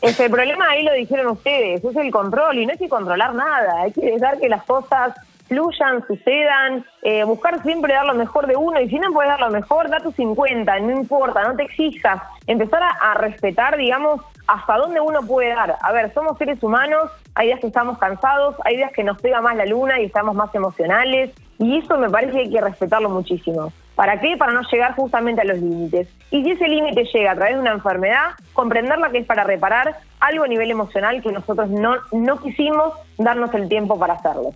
Es 0.00 0.18
el 0.18 0.30
problema 0.30 0.66
ahí 0.70 0.82
lo 0.82 0.94
dijeron 0.94 1.26
ustedes, 1.26 1.84
es 1.84 1.94
el 1.94 2.10
control 2.10 2.58
y 2.58 2.64
no 2.64 2.72
hay 2.72 2.78
que 2.78 2.88
controlar 2.88 3.34
nada, 3.34 3.82
hay 3.82 3.92
que 3.92 4.00
dejar 4.12 4.40
que 4.40 4.48
las 4.48 4.64
cosas 4.64 5.12
fluyan, 5.46 6.02
sucedan, 6.06 6.86
eh, 7.02 7.22
buscar 7.24 7.62
siempre 7.62 7.92
dar 7.92 8.06
lo 8.06 8.14
mejor 8.14 8.46
de 8.46 8.56
uno 8.56 8.80
y 8.80 8.88
si 8.88 8.98
no 8.98 9.12
puedes 9.12 9.28
dar 9.30 9.40
lo 9.40 9.50
mejor, 9.50 9.90
da 9.90 9.98
tu 10.00 10.10
50, 10.12 10.78
no 10.80 10.92
importa, 10.92 11.42
no 11.42 11.54
te 11.54 11.64
exijas, 11.64 12.22
empezar 12.46 12.82
a, 12.82 13.10
a 13.10 13.14
respetar, 13.14 13.76
digamos, 13.76 14.22
hasta 14.50 14.76
dónde 14.78 15.00
uno 15.00 15.22
puede 15.22 15.50
dar. 15.50 15.76
A 15.80 15.92
ver, 15.92 16.12
somos 16.12 16.36
seres 16.36 16.60
humanos, 16.62 17.10
hay 17.34 17.48
días 17.48 17.60
que 17.60 17.68
estamos 17.68 17.98
cansados, 17.98 18.56
hay 18.64 18.76
días 18.76 18.90
que 18.92 19.04
nos 19.04 19.20
pega 19.20 19.40
más 19.40 19.56
la 19.56 19.64
luna 19.64 20.00
y 20.00 20.06
estamos 20.06 20.34
más 20.34 20.52
emocionales 20.54 21.30
y 21.58 21.78
eso 21.78 21.96
me 21.98 22.10
parece 22.10 22.32
que 22.32 22.38
hay 22.40 22.50
que 22.50 22.60
respetarlo 22.60 23.08
muchísimo. 23.10 23.72
¿Para 23.94 24.18
qué? 24.20 24.36
Para 24.36 24.52
no 24.52 24.62
llegar 24.62 24.96
justamente 24.96 25.42
a 25.42 25.44
los 25.44 25.58
límites. 25.58 26.08
Y 26.30 26.42
si 26.42 26.50
ese 26.52 26.66
límite 26.66 27.04
llega 27.04 27.32
a 27.32 27.34
través 27.36 27.54
de 27.54 27.60
una 27.60 27.72
enfermedad, 27.72 28.30
comprenderla 28.54 29.10
que 29.10 29.18
es 29.18 29.26
para 29.26 29.44
reparar 29.44 29.98
algo 30.18 30.44
a 30.44 30.48
nivel 30.48 30.70
emocional 30.70 31.22
que 31.22 31.30
nosotros 31.30 31.68
no, 31.70 31.96
no 32.10 32.40
quisimos 32.40 32.94
darnos 33.18 33.54
el 33.54 33.68
tiempo 33.68 33.98
para 33.98 34.14
hacerlo. 34.14 34.52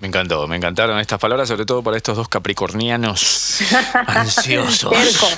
Me 0.00 0.08
encantó, 0.08 0.46
me 0.46 0.56
encantaron 0.56 0.98
estas 0.98 1.18
palabras, 1.18 1.48
sobre 1.48 1.64
todo 1.64 1.82
para 1.82 1.96
estos 1.96 2.14
dos 2.16 2.28
capricornianos 2.28 3.60
ansiosos. 4.06 4.90
Tercos. 4.90 5.34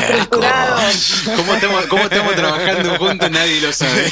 estructurados. 0.00 1.22
¿Cómo 1.34 1.54
estamos, 1.54 1.86
cómo 1.86 2.02
estamos 2.04 2.34
trabajando 2.36 2.96
juntos? 2.96 3.30
Nadie 3.30 3.60
lo 3.60 3.72
sabe. 3.72 4.04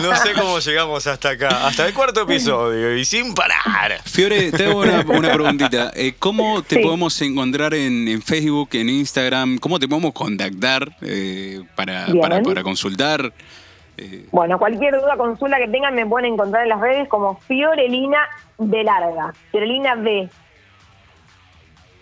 No 0.00 0.14
sé 0.16 0.32
cómo 0.34 0.60
llegamos 0.60 1.06
hasta 1.08 1.30
acá, 1.30 1.66
hasta 1.66 1.86
el 1.88 1.94
cuarto 1.94 2.22
episodio 2.22 2.96
y 2.96 3.04
sin 3.04 3.34
parar. 3.34 4.00
Fiore, 4.04 4.52
te 4.52 4.66
hago 4.66 4.80
una, 4.80 5.00
una 5.08 5.32
preguntita. 5.32 5.90
Eh, 5.96 6.14
¿Cómo 6.18 6.62
te 6.62 6.76
Sí. 6.76 6.82
podemos 6.82 7.20
encontrar 7.22 7.74
en, 7.74 8.06
en 8.06 8.22
Facebook, 8.22 8.68
en 8.74 8.88
Instagram? 8.90 9.58
¿Cómo 9.58 9.80
te 9.80 9.88
podemos 9.88 10.12
contactar 10.12 10.96
eh, 11.00 11.62
para, 11.74 12.06
para, 12.20 12.40
para 12.42 12.62
consultar? 12.62 13.32
Bueno, 14.30 14.58
cualquier 14.58 15.00
duda, 15.00 15.16
consulta 15.16 15.58
que 15.58 15.68
tengan 15.68 15.94
me 15.94 16.06
pueden 16.06 16.34
encontrar 16.34 16.62
en 16.62 16.68
las 16.70 16.80
redes 16.80 17.08
como 17.08 17.36
Fiorelina 17.36 18.28
de 18.58 18.84
Larga, 18.84 19.32
Fiorelina 19.50 19.94
B. 19.94 20.28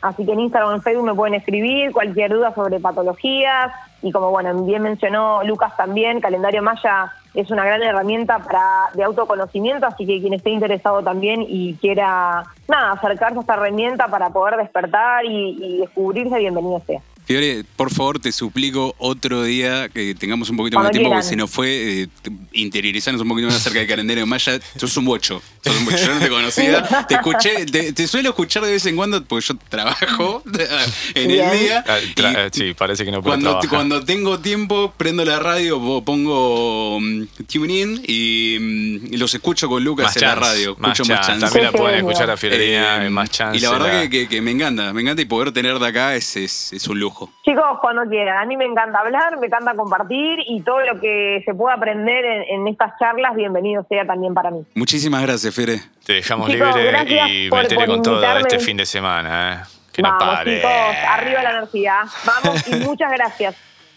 Así 0.03 0.25
que 0.25 0.33
en 0.33 0.41
Instagram 0.41 0.77
en 0.77 0.83
Facebook 0.83 1.05
me 1.05 1.15
pueden 1.15 1.35
escribir 1.35 1.93
cualquier 1.93 2.33
duda 2.33 2.55
sobre 2.55 2.81
patologías 2.81 3.71
y 4.03 4.13
como 4.13 4.31
bueno, 4.31 4.55
bien 4.65 4.83
mencionó 4.83 5.45
Lucas 5.45 5.77
también, 5.77 6.21
Calendario 6.21 6.63
Maya 6.63 7.13
es 7.35 7.51
una 7.51 7.65
gran 7.65 7.83
herramienta 7.83 8.39
para 8.39 8.91
de 8.95 9.05
autoconocimiento, 9.05 9.87
así 9.87 10.07
que 10.07 10.21
quien 10.21 10.33
esté 10.33 10.51
interesado 10.51 11.03
también 11.03 11.45
y 11.47 11.75
quiera 11.75 12.45
nada, 12.67 12.93
acercarse 12.93 13.39
a 13.39 13.41
esta 13.41 13.55
herramienta 13.55 14.09
para 14.09 14.31
poder 14.31 14.57
despertar 14.57 15.27
y, 15.27 15.59
y 15.61 15.79
descubrirse, 15.81 16.39
bienvenido 16.39 16.81
sea. 16.87 17.01
Fiore, 17.31 17.65
por 17.77 17.91
favor, 17.93 18.19
te 18.19 18.33
suplico 18.33 18.95
otro 18.99 19.45
día 19.45 19.89
que 19.89 20.17
tengamos 20.17 20.51
un 20.51 20.57
poquito 20.57 20.79
más 20.79 20.87
de 20.87 20.93
tiempo, 20.93 21.11
porque 21.11 21.23
se 21.23 21.37
nos 21.37 21.49
fue 21.49 22.03
eh, 22.03 22.09
interiorizarnos 22.53 23.23
un 23.23 23.29
poquito 23.29 23.47
más 23.47 23.57
acerca 23.57 23.79
del 23.79 23.89
calendario 23.89 24.27
Maya. 24.27 24.59
Sos 24.77 24.97
un 24.97 25.05
bocho, 25.05 25.41
sos 25.63 25.77
un 25.77 25.85
bocho. 25.85 25.97
Yo 25.99 26.15
no 26.15 26.21
te 26.21 26.29
conocía. 26.29 27.07
Te 27.07 27.15
escuché, 27.15 27.67
te, 27.67 27.93
te 27.93 28.09
suelo 28.09 28.31
escuchar 28.31 28.65
de 28.65 28.73
vez 28.73 28.85
en 28.87 28.97
cuando 28.97 29.23
porque 29.25 29.47
yo 29.47 29.55
trabajo 29.69 30.43
en 31.15 31.29
Bien. 31.29 31.49
el 31.51 31.61
día. 31.61 31.85
Ah, 31.87 31.99
y 32.01 32.21
eh, 32.21 32.49
sí, 32.53 32.75
parece 32.75 33.05
que 33.05 33.11
no 33.13 33.19
puedo 33.23 33.35
cuando, 33.35 33.51
trabajar. 33.51 33.71
cuando 33.71 34.05
tengo 34.05 34.39
tiempo, 34.41 34.93
prendo 34.97 35.25
la 35.25 35.39
radio, 35.39 35.79
po- 35.81 36.05
pongo 36.05 36.99
mm, 37.01 37.23
tune 37.53 37.79
in 37.81 38.03
y, 38.07 38.57
mm, 38.59 39.15
y 39.15 39.17
los 39.19 39.33
escucho 39.35 39.69
con 39.69 39.85
Lucas 39.85 40.07
Más 40.07 40.17
en 40.17 40.23
la 40.23 40.35
radio. 40.35 40.77
más 40.79 40.93
Escucho 40.99 41.13
más 41.15 41.27
chance. 41.27 41.45
También 41.47 41.65
la 41.67 41.73
pueden 41.73 41.97
escuchar 41.99 42.31
a 42.31 42.37
Fiorelina, 42.37 43.03
Eh, 43.03 43.07
en 43.07 43.13
más 43.13 43.31
chance. 43.31 43.57
y 43.57 43.61
la 43.61 43.71
verdad 43.71 44.03
que, 44.03 44.11
que- 44.11 44.29
que 44.29 44.41
me 44.41 44.51
encanta, 44.51 44.93
me 44.93 45.03
encanta 45.03 45.23
y 45.23 45.27
poder 45.27 45.53
tener 45.53 45.79
de 45.79 45.87
acá 45.87 46.17
es, 46.17 46.37
es, 46.37 46.73
es 46.73 46.87
un 46.89 46.99
lujo. 46.99 47.20
Chicos, 47.45 47.65
cuando 47.81 48.03
quieran. 48.09 48.39
A 48.39 48.45
mí 48.47 48.57
me 48.57 48.65
encanta 48.65 49.01
hablar, 49.01 49.39
me 49.39 49.47
encanta 49.47 49.75
compartir 49.75 50.39
y 50.47 50.61
todo 50.63 50.81
lo 50.81 51.01
que 51.01 51.43
se 51.45 51.55
pueda 51.55 51.75
aprender 51.75 52.25
en, 52.25 52.43
en 52.61 52.69
estas 52.69 52.93
charlas, 52.99 53.35
bienvenido 53.35 53.85
sea 53.89 54.07
también 54.07 54.33
para 54.35 54.51
mí. 54.51 54.65
Muchísimas 54.75 55.23
gracias, 55.23 55.55
Fere. 55.55 55.81
Te 56.05 56.15
dejamos 56.15 56.51
Chicos, 56.51 56.69
libre 56.77 57.27
y 57.29 57.49
por- 57.51 57.87
con 57.87 58.03
todo 58.03 58.39
este 58.39 58.59
fin 58.59 58.77
de 58.77 58.87
semana, 58.87 59.53
¿eh? 59.65 59.77
Que 59.93 60.03
no 60.03 60.11
Vamos, 60.11 60.35
pare. 60.37 60.57
chicos, 60.57 60.71
arriba 61.09 61.43
la 61.43 61.51
energía. 61.51 61.97
Vamos 62.25 62.69
y 62.69 62.75
muchas 62.87 63.11
gracias. 63.13 63.57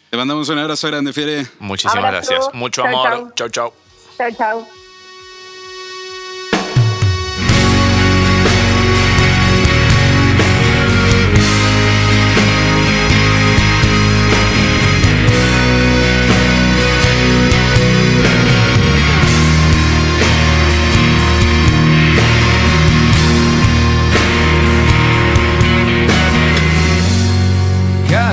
Te 0.09 0.17
mandamos 0.17 0.47
un 0.49 0.57
abrazo 0.59 0.87
grande, 0.87 1.13
Fiere. 1.13 1.43
Muchísimas 1.59 1.97
Abrazo. 2.05 2.31
gracias. 2.33 2.53
Mucho 2.55 2.81
Chau, 2.83 2.89
amor. 2.91 3.33
chau. 3.35 3.49
Chau, 3.49 3.49
chau. 3.49 3.73
Chao, 4.31 4.82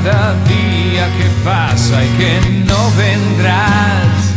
Cada 0.02 0.32
día 0.44 1.04
que 1.18 1.28
pasa 1.44 2.02
y 2.02 2.08
que 2.16 2.40
no 2.64 2.90
vendrás 2.92 4.32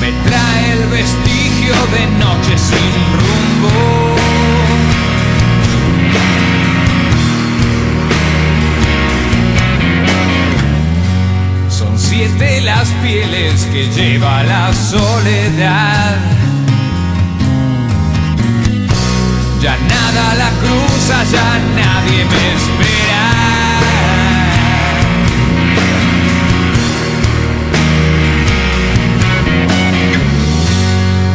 me 0.00 0.10
trae 0.28 0.72
el 0.72 0.88
vestigio 0.88 1.74
de 1.94 2.06
noche 2.18 2.58
sin 2.58 2.94
rumbo. 3.22 4.16
Son 11.68 11.96
siete 11.96 12.62
las 12.62 12.88
pieles 13.00 13.64
que 13.66 13.86
lleva 13.90 14.42
la 14.42 14.74
soledad. 14.74 16.35
Ya 19.66 19.76
nada 19.78 20.34
la 20.36 20.50
cruza, 20.60 21.24
ya 21.24 21.58
nadie 21.74 22.24
me 22.24 22.42
espera. 22.54 23.24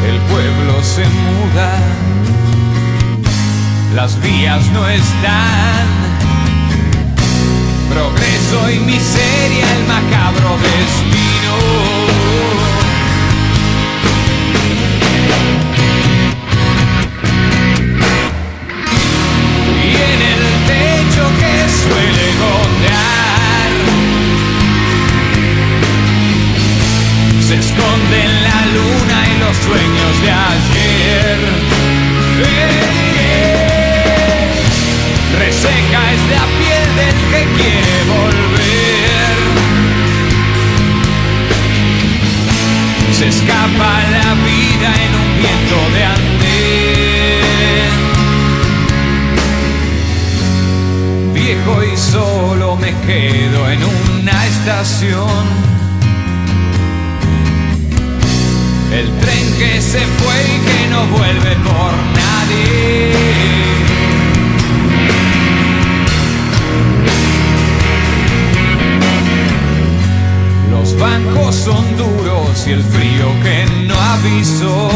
El 0.09 0.17
pueblo 0.31 0.81
se 0.81 1.03
muda, 1.03 1.71
las 3.95 4.21
vías 4.21 4.65
no 4.67 4.87
están. 4.87 5.87
Progreso 7.89 8.71
y 8.71 8.79
miseria, 8.79 9.73
el 9.75 9.83
macabro 9.87 10.57
destino. 10.63 11.20
Los 29.51 29.57
sueños 29.57 30.21
de 30.21 30.31
ayer. 30.31 31.39
Reseca 35.39 36.01
es 36.13 36.21
la 36.35 36.45
piel 36.59 36.87
del 36.99 37.17
que 37.31 37.41
quiere 37.57 37.95
volver. 38.15 39.35
Se 43.11 43.25
escapa 43.27 43.91
la 44.17 44.29
vida 44.49 44.89
en 45.05 45.11
un 45.21 45.29
viento 45.41 45.77
de 45.95 46.01
andén. 46.15 46.51
Viejo 51.33 51.73
y 51.83 51.97
solo 51.97 52.67
me 52.77 52.91
quedo 53.05 53.59
en 53.69 53.79
una 53.83 54.45
estación. 54.47 55.60
El 59.01 59.09
tren 59.17 59.53
que 59.57 59.81
se 59.81 59.97
fue 59.97 60.35
y 60.45 60.59
que 60.67 60.87
no 60.91 61.07
vuelve 61.07 61.55
por 61.63 61.91
nadie. 62.21 63.13
Los 70.69 70.99
bancos 70.99 71.55
son 71.55 71.97
duros 71.97 72.67
y 72.67 72.71
el 72.73 72.83
frío 72.83 73.25
que 73.41 73.87
no 73.87 73.95
avisó. 73.99 74.91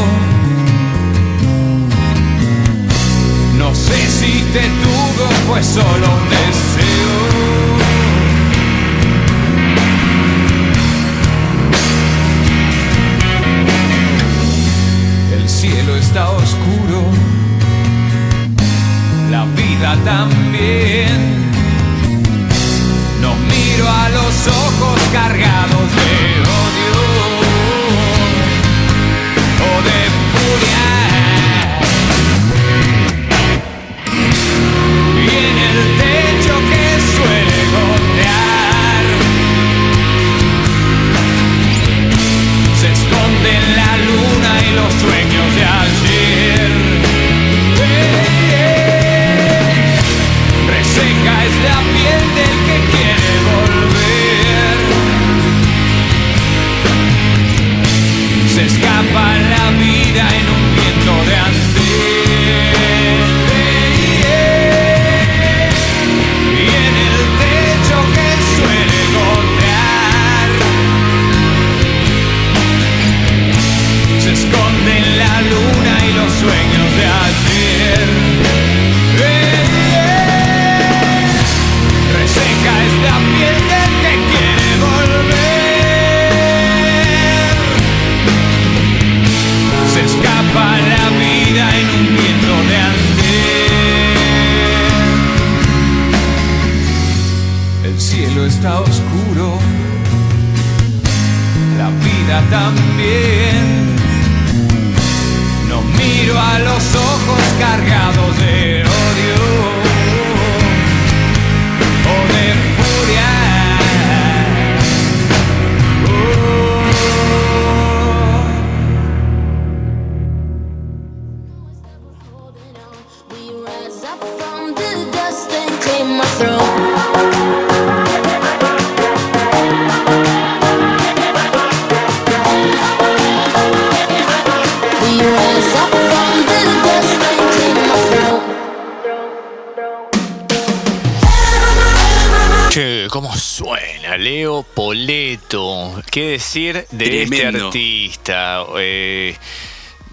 Decir 146.35 146.85
de 146.91 147.23
este 147.23 147.47
artista? 147.47 148.65
Eh, 148.77 149.35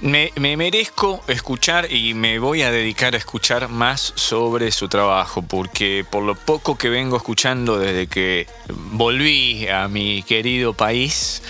me, 0.01 0.33
me 0.37 0.57
merezco 0.57 1.23
escuchar 1.29 1.93
y 1.93 2.15
me 2.15 2.39
voy 2.39 2.63
a 2.63 2.71
dedicar 2.71 3.15
a 3.15 3.19
escuchar 3.19 3.69
más 3.69 4.13
sobre 4.17 4.71
su 4.73 4.89
trabajo, 4.89 5.43
porque 5.43 6.05
por 6.09 6.25
lo 6.25 6.35
poco 6.35 6.77
que 6.77 6.89
vengo 6.89 7.17
escuchando 7.17 7.79
desde 7.79 8.07
que 8.09 8.47
volví 8.69 9.69
a 9.69 9.89
mi 9.89 10.23
querido 10.23 10.73
país 10.73 11.43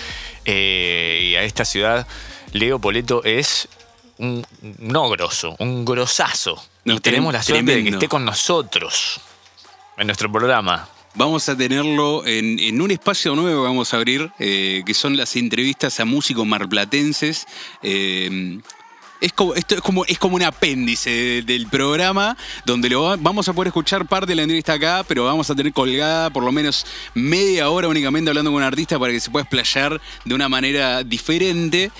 eh, 0.45 1.29
y 1.31 1.35
a 1.35 1.43
esta 1.43 1.65
ciudad, 1.65 2.07
Leo 2.51 2.79
Poleto 2.79 3.23
es 3.23 3.67
un, 4.17 4.45
no 4.79 5.09
grosso, 5.09 5.55
un 5.59 5.83
grosazo. 5.83 6.63
No, 6.85 6.95
y 6.95 6.99
tenemos 6.99 7.33
la 7.33 7.41
suerte 7.41 7.75
de 7.75 7.83
que 7.83 7.89
esté 7.89 8.07
con 8.07 8.25
nosotros 8.25 9.19
en 9.97 10.07
nuestro 10.07 10.31
programa. 10.31 10.89
Vamos 11.15 11.47
a 11.47 11.55
tenerlo 11.55 12.25
en, 12.25 12.57
en 12.59 12.81
un 12.81 12.89
espacio 12.89 13.35
nuevo 13.35 13.61
que 13.61 13.67
vamos 13.67 13.93
a 13.93 13.97
abrir, 13.97 14.31
eh, 14.39 14.81
que 14.83 14.93
son 14.95 15.15
las 15.15 15.35
entrevistas 15.35 15.99
a 15.99 16.05
músicos 16.05 16.45
marplatenses. 16.47 17.45
Eh, 17.83 18.59
es 19.21 19.31
como, 19.31 19.53
esto 19.53 19.75
es 19.75 19.81
como, 19.81 20.03
es 20.05 20.17
como 20.17 20.35
un 20.35 20.43
apéndice 20.43 21.09
de- 21.11 21.41
del 21.43 21.67
programa 21.67 22.35
donde 22.65 22.89
lo 22.89 23.03
va- 23.03 23.15
vamos 23.15 23.47
a 23.47 23.53
poder 23.53 23.67
escuchar 23.67 24.05
parte 24.07 24.31
de 24.31 24.35
la 24.35 24.41
entrevista 24.41 24.73
acá, 24.73 25.05
pero 25.07 25.23
vamos 25.25 25.49
a 25.49 25.55
tener 25.55 25.71
colgada 25.71 26.29
por 26.31 26.43
lo 26.43 26.51
menos 26.51 26.85
media 27.13 27.69
hora 27.69 27.87
únicamente 27.87 28.29
hablando 28.31 28.49
con 28.51 28.57
un 28.57 28.63
artista 28.63 28.97
para 28.99 29.13
que 29.13 29.19
se 29.19 29.29
pueda 29.29 29.43
explayar 29.43 30.01
de 30.25 30.33
una 30.35 30.49
manera 30.49 31.03
diferente 31.03 31.91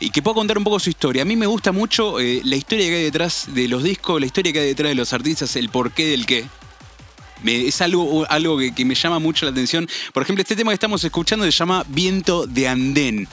y 0.00 0.10
que 0.10 0.20
pueda 0.22 0.34
contar 0.34 0.58
un 0.58 0.64
poco 0.64 0.80
su 0.80 0.90
historia. 0.90 1.22
A 1.22 1.24
mí 1.24 1.36
me 1.36 1.46
gusta 1.46 1.70
mucho 1.72 2.18
eh, 2.20 2.40
la 2.44 2.56
historia 2.56 2.86
que 2.88 2.96
hay 2.96 3.04
detrás 3.04 3.46
de 3.54 3.68
los 3.68 3.82
discos, 3.84 4.20
la 4.20 4.26
historia 4.26 4.52
que 4.52 4.58
hay 4.58 4.66
detrás 4.66 4.88
de 4.90 4.96
los 4.96 5.12
artistas, 5.12 5.54
el 5.56 5.68
porqué 5.70 6.08
del 6.08 6.26
qué. 6.26 6.44
Es 7.44 7.80
algo, 7.80 8.26
algo 8.28 8.58
que, 8.58 8.74
que 8.74 8.84
me 8.84 8.94
llama 8.94 9.18
mucho 9.18 9.44
la 9.46 9.52
atención. 9.52 9.88
Por 10.12 10.22
ejemplo, 10.22 10.42
este 10.42 10.56
tema 10.56 10.70
que 10.70 10.74
estamos 10.74 11.02
escuchando 11.04 11.44
se 11.44 11.50
llama 11.50 11.84
Viento 11.88 12.46
de 12.46 12.68
Andén. 12.68 13.28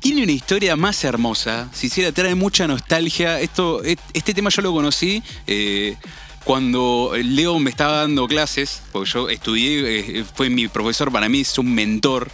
Tiene 0.00 0.24
una 0.24 0.32
historia 0.32 0.74
más 0.74 1.04
hermosa, 1.04 1.68
si 1.72 1.86
hiciera, 1.86 2.10
trae 2.10 2.34
mucha 2.34 2.66
nostalgia. 2.66 3.38
Esto, 3.40 3.82
este 3.84 4.34
tema 4.34 4.50
yo 4.50 4.60
lo 4.62 4.72
conocí 4.72 5.22
eh, 5.46 5.96
cuando 6.42 7.12
Leo 7.14 7.58
me 7.60 7.70
estaba 7.70 7.98
dando 7.98 8.26
clases, 8.26 8.82
porque 8.90 9.10
yo 9.10 9.28
estudié, 9.28 10.20
eh, 10.20 10.24
fue 10.34 10.50
mi 10.50 10.66
profesor, 10.66 11.12
para 11.12 11.28
mí 11.28 11.42
es 11.42 11.56
un 11.56 11.72
mentor. 11.72 12.30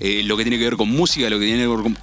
Eh, 0.00 0.22
lo 0.24 0.36
que 0.36 0.44
tiene 0.44 0.58
que 0.58 0.64
ver 0.64 0.76
con 0.76 0.88
música, 0.88 1.30
lo 1.30 1.38
que 1.38 1.46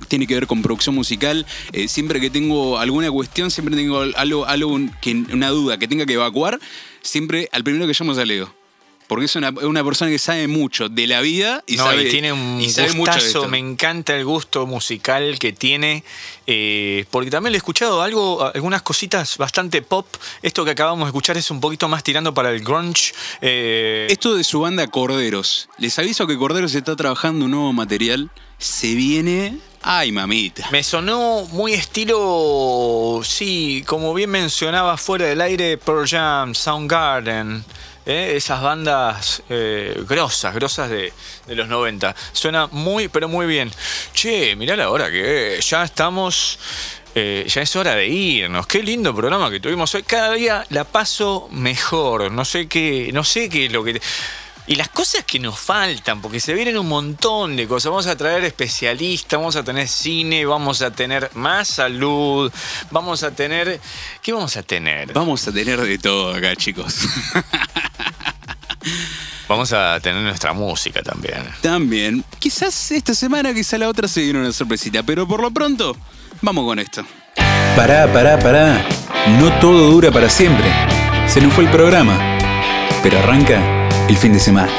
tiene 0.08 0.28
que 0.28 0.34
ver 0.34 0.48
con, 0.48 0.62
producción 0.62 0.96
musical. 0.96 1.46
Eh, 1.74 1.88
siempre 1.88 2.22
que 2.22 2.30
tengo 2.30 2.78
alguna 2.78 3.12
cuestión, 3.12 3.52
siempre 3.52 3.76
tengo 3.76 4.00
algo, 4.16 4.46
algo 4.46 4.80
que, 5.02 5.24
una 5.34 5.50
duda 5.50 5.78
que 5.78 5.88
tenga 5.88 6.06
que 6.06 6.14
evacuar, 6.14 6.60
siempre 7.02 7.50
al 7.52 7.64
primero 7.64 7.88
que 7.88 7.94
llamo 7.98 8.14
es 8.14 8.18
a. 8.20 8.54
Porque 9.08 9.26
es 9.26 9.36
una, 9.38 9.50
una 9.62 9.84
persona 9.86 10.12
que 10.12 10.20
sabe 10.20 10.48
mucho 10.48 10.90
de 10.90 11.08
la 11.08 11.22
vida 11.22 11.64
y 11.66 11.78
no, 11.78 11.86
sabe, 11.86 12.04
y 12.04 12.10
tiene 12.10 12.34
un 12.34 12.60
y 12.60 12.70
sabe 12.70 12.92
mucho 12.94 13.12
de 13.12 13.18
gustazo, 13.18 13.40
esto. 13.40 13.48
me 13.50 13.58
encanta 13.58 14.16
el 14.16 14.26
gusto 14.26 14.66
musical 14.68 15.40
que 15.40 15.54
tiene, 15.54 16.04
eh, 16.46 17.06
porque 17.10 17.32
también 17.32 17.54
le 17.54 17.58
he 17.58 17.60
escuchado 17.60 18.02
algo, 18.02 18.44
algunas 18.54 18.82
cositas 18.82 19.38
bastante 19.38 19.82
pop. 19.82 20.06
Esto 20.42 20.66
que 20.66 20.72
acabamos 20.72 21.06
de 21.06 21.10
escuchar 21.10 21.38
es 21.38 21.50
un 21.52 21.62
poquito 21.62 21.88
más 21.88 22.04
tirando 22.04 22.34
para 22.34 22.52
el 22.52 22.60
grunge. 22.64 23.14
eh, 23.42 24.08
Esto 24.10 24.36
de 24.36 24.44
su 24.44 24.60
banda 24.60 24.88
Corderos. 24.88 25.70
Les 25.78 25.98
aviso 26.00 26.28
que 26.28 26.38
Corderos 26.38 26.76
está 26.76 26.96
trabajando 26.98 27.46
un 27.46 27.52
nuevo 27.52 27.72
material. 27.74 28.30
Se 28.58 28.94
viene. 28.96 29.58
Ay, 29.84 30.12
mamita. 30.12 30.68
me 30.72 30.84
sonó 30.84 31.48
muy 31.52 31.74
estilo, 31.74 33.22
sí, 33.24 33.84
como 33.88 34.14
bien 34.14 34.30
mencionaba 34.32 34.98
fuera 34.98 35.28
del 35.28 35.40
aire, 35.40 35.78
Pearl 35.78 36.08
Jam, 36.08 36.54
Soundgarden. 36.54 37.64
Eh, 38.08 38.38
esas 38.38 38.62
bandas 38.62 39.44
eh, 39.50 40.02
grosas, 40.08 40.56
grosas 40.56 40.90
de, 40.90 41.12
de 41.46 41.56
los 41.56 41.68
90. 41.68 42.16
Suena 42.32 42.68
muy, 42.68 43.10
pero 43.10 43.28
muy 43.28 43.46
bien. 43.46 43.70
Che, 44.14 44.56
mirá 44.56 44.78
la 44.78 44.90
hora 44.90 45.12
que 45.12 45.60
ya 45.62 45.84
estamos 45.84 46.58
eh, 47.20 47.46
ya 47.50 47.64
es 47.64 47.76
hora 47.76 47.96
de 47.96 48.08
irnos. 48.08 48.68
Qué 48.68 48.84
lindo 48.84 49.14
programa 49.16 49.50
que 49.50 49.60
tuvimos 49.60 49.94
hoy. 49.96 50.04
Cada 50.04 50.34
día 50.34 50.66
la 50.70 50.84
paso 50.84 51.50
mejor. 51.52 52.32
No 52.32 52.46
sé 52.46 52.68
qué, 52.68 53.10
no 53.12 53.24
sé 53.24 53.50
qué 53.50 53.66
es 53.66 53.72
lo 53.72 53.84
que. 53.84 54.00
Y 54.68 54.76
las 54.76 54.90
cosas 54.90 55.24
que 55.24 55.40
nos 55.40 55.58
faltan, 55.58 56.22
porque 56.22 56.42
se 56.42 56.54
vienen 56.54 56.78
un 56.78 56.90
montón 56.90 57.56
de 57.56 57.66
cosas. 57.68 57.90
Vamos 57.90 58.08
a 58.08 58.18
traer 58.18 58.44
especialistas, 58.44 59.40
vamos 59.40 59.56
a 59.56 59.64
tener 59.64 59.88
cine, 59.88 60.46
vamos 60.46 60.82
a 60.82 60.92
tener 60.92 61.32
más 61.36 61.70
salud, 61.70 62.52
vamos 62.92 63.24
a 63.24 63.32
tener. 63.32 63.80
¿Qué 64.22 64.34
vamos 64.34 64.58
a 64.58 64.64
tener? 64.64 65.14
Vamos 65.14 65.48
a 65.48 65.54
tener 65.54 65.80
de 65.80 65.98
todo 65.98 66.36
acá, 66.36 66.54
chicos. 66.56 66.96
Vamos 69.48 69.72
a 69.72 69.98
tener 70.02 70.22
nuestra 70.22 70.52
música 70.52 71.02
también. 71.02 71.42
También. 71.62 72.22
Quizás 72.38 72.92
esta 72.92 73.14
semana, 73.14 73.54
quizás 73.54 73.80
la 73.80 73.88
otra 73.88 74.10
se 74.10 74.20
viene 74.20 74.40
una 74.40 74.52
sorpresita. 74.52 75.04
Pero 75.04 75.26
por 75.26 75.42
lo 75.42 75.52
pronto, 75.52 75.96
vamos 76.42 76.66
con 76.66 76.80
esto. 76.80 77.06
Pará, 77.78 78.12
pará, 78.12 78.38
pará. 78.38 78.86
No 79.40 79.58
todo 79.60 79.90
dura 79.90 80.12
para 80.12 80.30
siempre. 80.30 80.70
Se 81.30 81.40
nos 81.40 81.54
fue 81.54 81.64
el 81.64 81.70
programa. 81.70 82.20
Pero 83.02 83.20
arranca 83.20 83.77
el 84.08 84.16
fin 84.16 84.32
de 84.32 84.40
semana. 84.40 84.72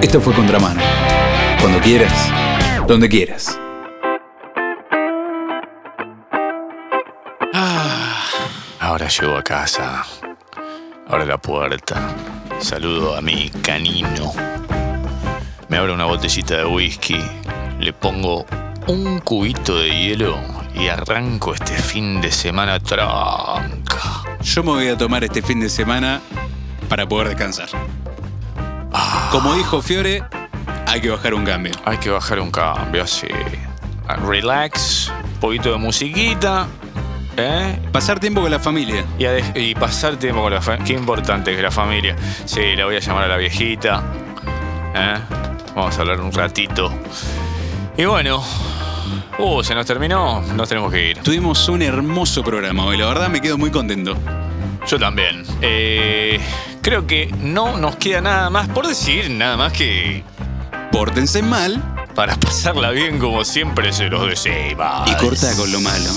Esto 0.00 0.20
fue 0.20 0.32
Contramano. 0.32 0.80
Cuando 1.60 1.78
quieras, 1.80 2.12
donde 2.86 3.08
quieras. 3.08 3.58
Ahora 8.80 9.08
llego 9.08 9.36
a 9.36 9.42
casa. 9.42 10.04
Abro 11.06 11.26
la 11.26 11.38
puerta. 11.38 12.14
Saludo 12.60 13.14
a 13.14 13.20
mi 13.20 13.50
canino. 13.62 14.32
Me 15.68 15.76
abro 15.76 15.92
una 15.92 16.06
botellita 16.06 16.56
de 16.56 16.64
whisky. 16.64 17.20
Le 17.78 17.92
pongo 17.92 18.46
un 18.86 19.18
cubito 19.20 19.78
de 19.78 19.90
hielo 19.90 20.38
y 20.74 20.88
arranco 20.88 21.52
este 21.52 21.74
fin 21.74 22.20
de 22.22 22.30
semana 22.30 22.80
tranca. 22.80 24.22
Yo 24.40 24.62
me 24.62 24.70
voy 24.70 24.88
a 24.88 24.96
tomar 24.96 25.24
este 25.24 25.42
fin 25.42 25.60
de 25.60 25.68
semana 25.68 26.22
para 26.88 27.08
poder 27.08 27.28
descansar. 27.28 27.68
Como 29.30 29.54
dijo 29.54 29.82
Fiore, 29.82 30.22
hay 30.86 31.00
que 31.00 31.10
bajar 31.10 31.34
un 31.34 31.44
cambio. 31.44 31.72
Hay 31.84 31.98
que 31.98 32.10
bajar 32.10 32.40
un 32.40 32.50
cambio 32.50 33.02
así. 33.02 33.28
Relax, 34.26 35.12
un 35.34 35.40
poquito 35.40 35.72
de 35.72 35.78
musiquita 35.78 36.66
¿Eh? 37.36 37.78
Pasar 37.92 38.18
tiempo 38.18 38.40
con 38.40 38.50
la 38.50 38.58
familia. 38.58 39.04
Y, 39.54 39.74
pasar 39.74 40.16
tiempo 40.16 40.42
con 40.42 40.52
la 40.52 40.62
familia. 40.62 40.86
Qué 40.86 40.92
importante 40.94 41.54
es 41.54 41.60
la 41.60 41.70
familia. 41.70 42.16
Sí, 42.44 42.74
la 42.74 42.86
voy 42.86 42.96
a 42.96 43.00
llamar 43.00 43.24
a 43.24 43.28
la 43.28 43.36
viejita. 43.36 44.02
¿Eh? 44.94 45.18
Vamos 45.74 45.96
a 45.98 46.00
hablar 46.00 46.20
un 46.20 46.32
ratito. 46.32 46.90
Y 47.96 48.04
bueno. 48.04 48.42
Uh, 49.38 49.62
se 49.62 49.74
nos 49.74 49.84
terminó. 49.84 50.40
Nos 50.40 50.68
tenemos 50.68 50.90
que 50.90 51.10
ir. 51.10 51.18
Tuvimos 51.18 51.68
un 51.68 51.82
hermoso 51.82 52.42
programa 52.42 52.86
hoy, 52.86 52.96
la 52.96 53.06
verdad 53.06 53.28
me 53.28 53.40
quedo 53.40 53.58
muy 53.58 53.70
contento. 53.70 54.16
Yo 54.86 54.98
también. 54.98 55.44
Eh, 55.60 56.40
creo 56.86 57.04
que 57.04 57.34
no 57.42 57.78
nos 57.78 57.96
queda 57.96 58.20
nada 58.20 58.48
más 58.48 58.68
por 58.68 58.86
decir, 58.86 59.28
nada 59.28 59.56
más 59.56 59.72
que 59.72 60.22
Pórtense 60.92 61.42
mal 61.42 61.82
para 62.14 62.36
pasarla 62.36 62.92
bien 62.92 63.18
como 63.18 63.44
siempre 63.44 63.92
se 63.92 64.04
los 64.04 64.28
desea. 64.28 65.04
y 65.04 65.14
corta 65.16 65.52
con 65.56 65.72
lo 65.72 65.80
malo. 65.80 66.10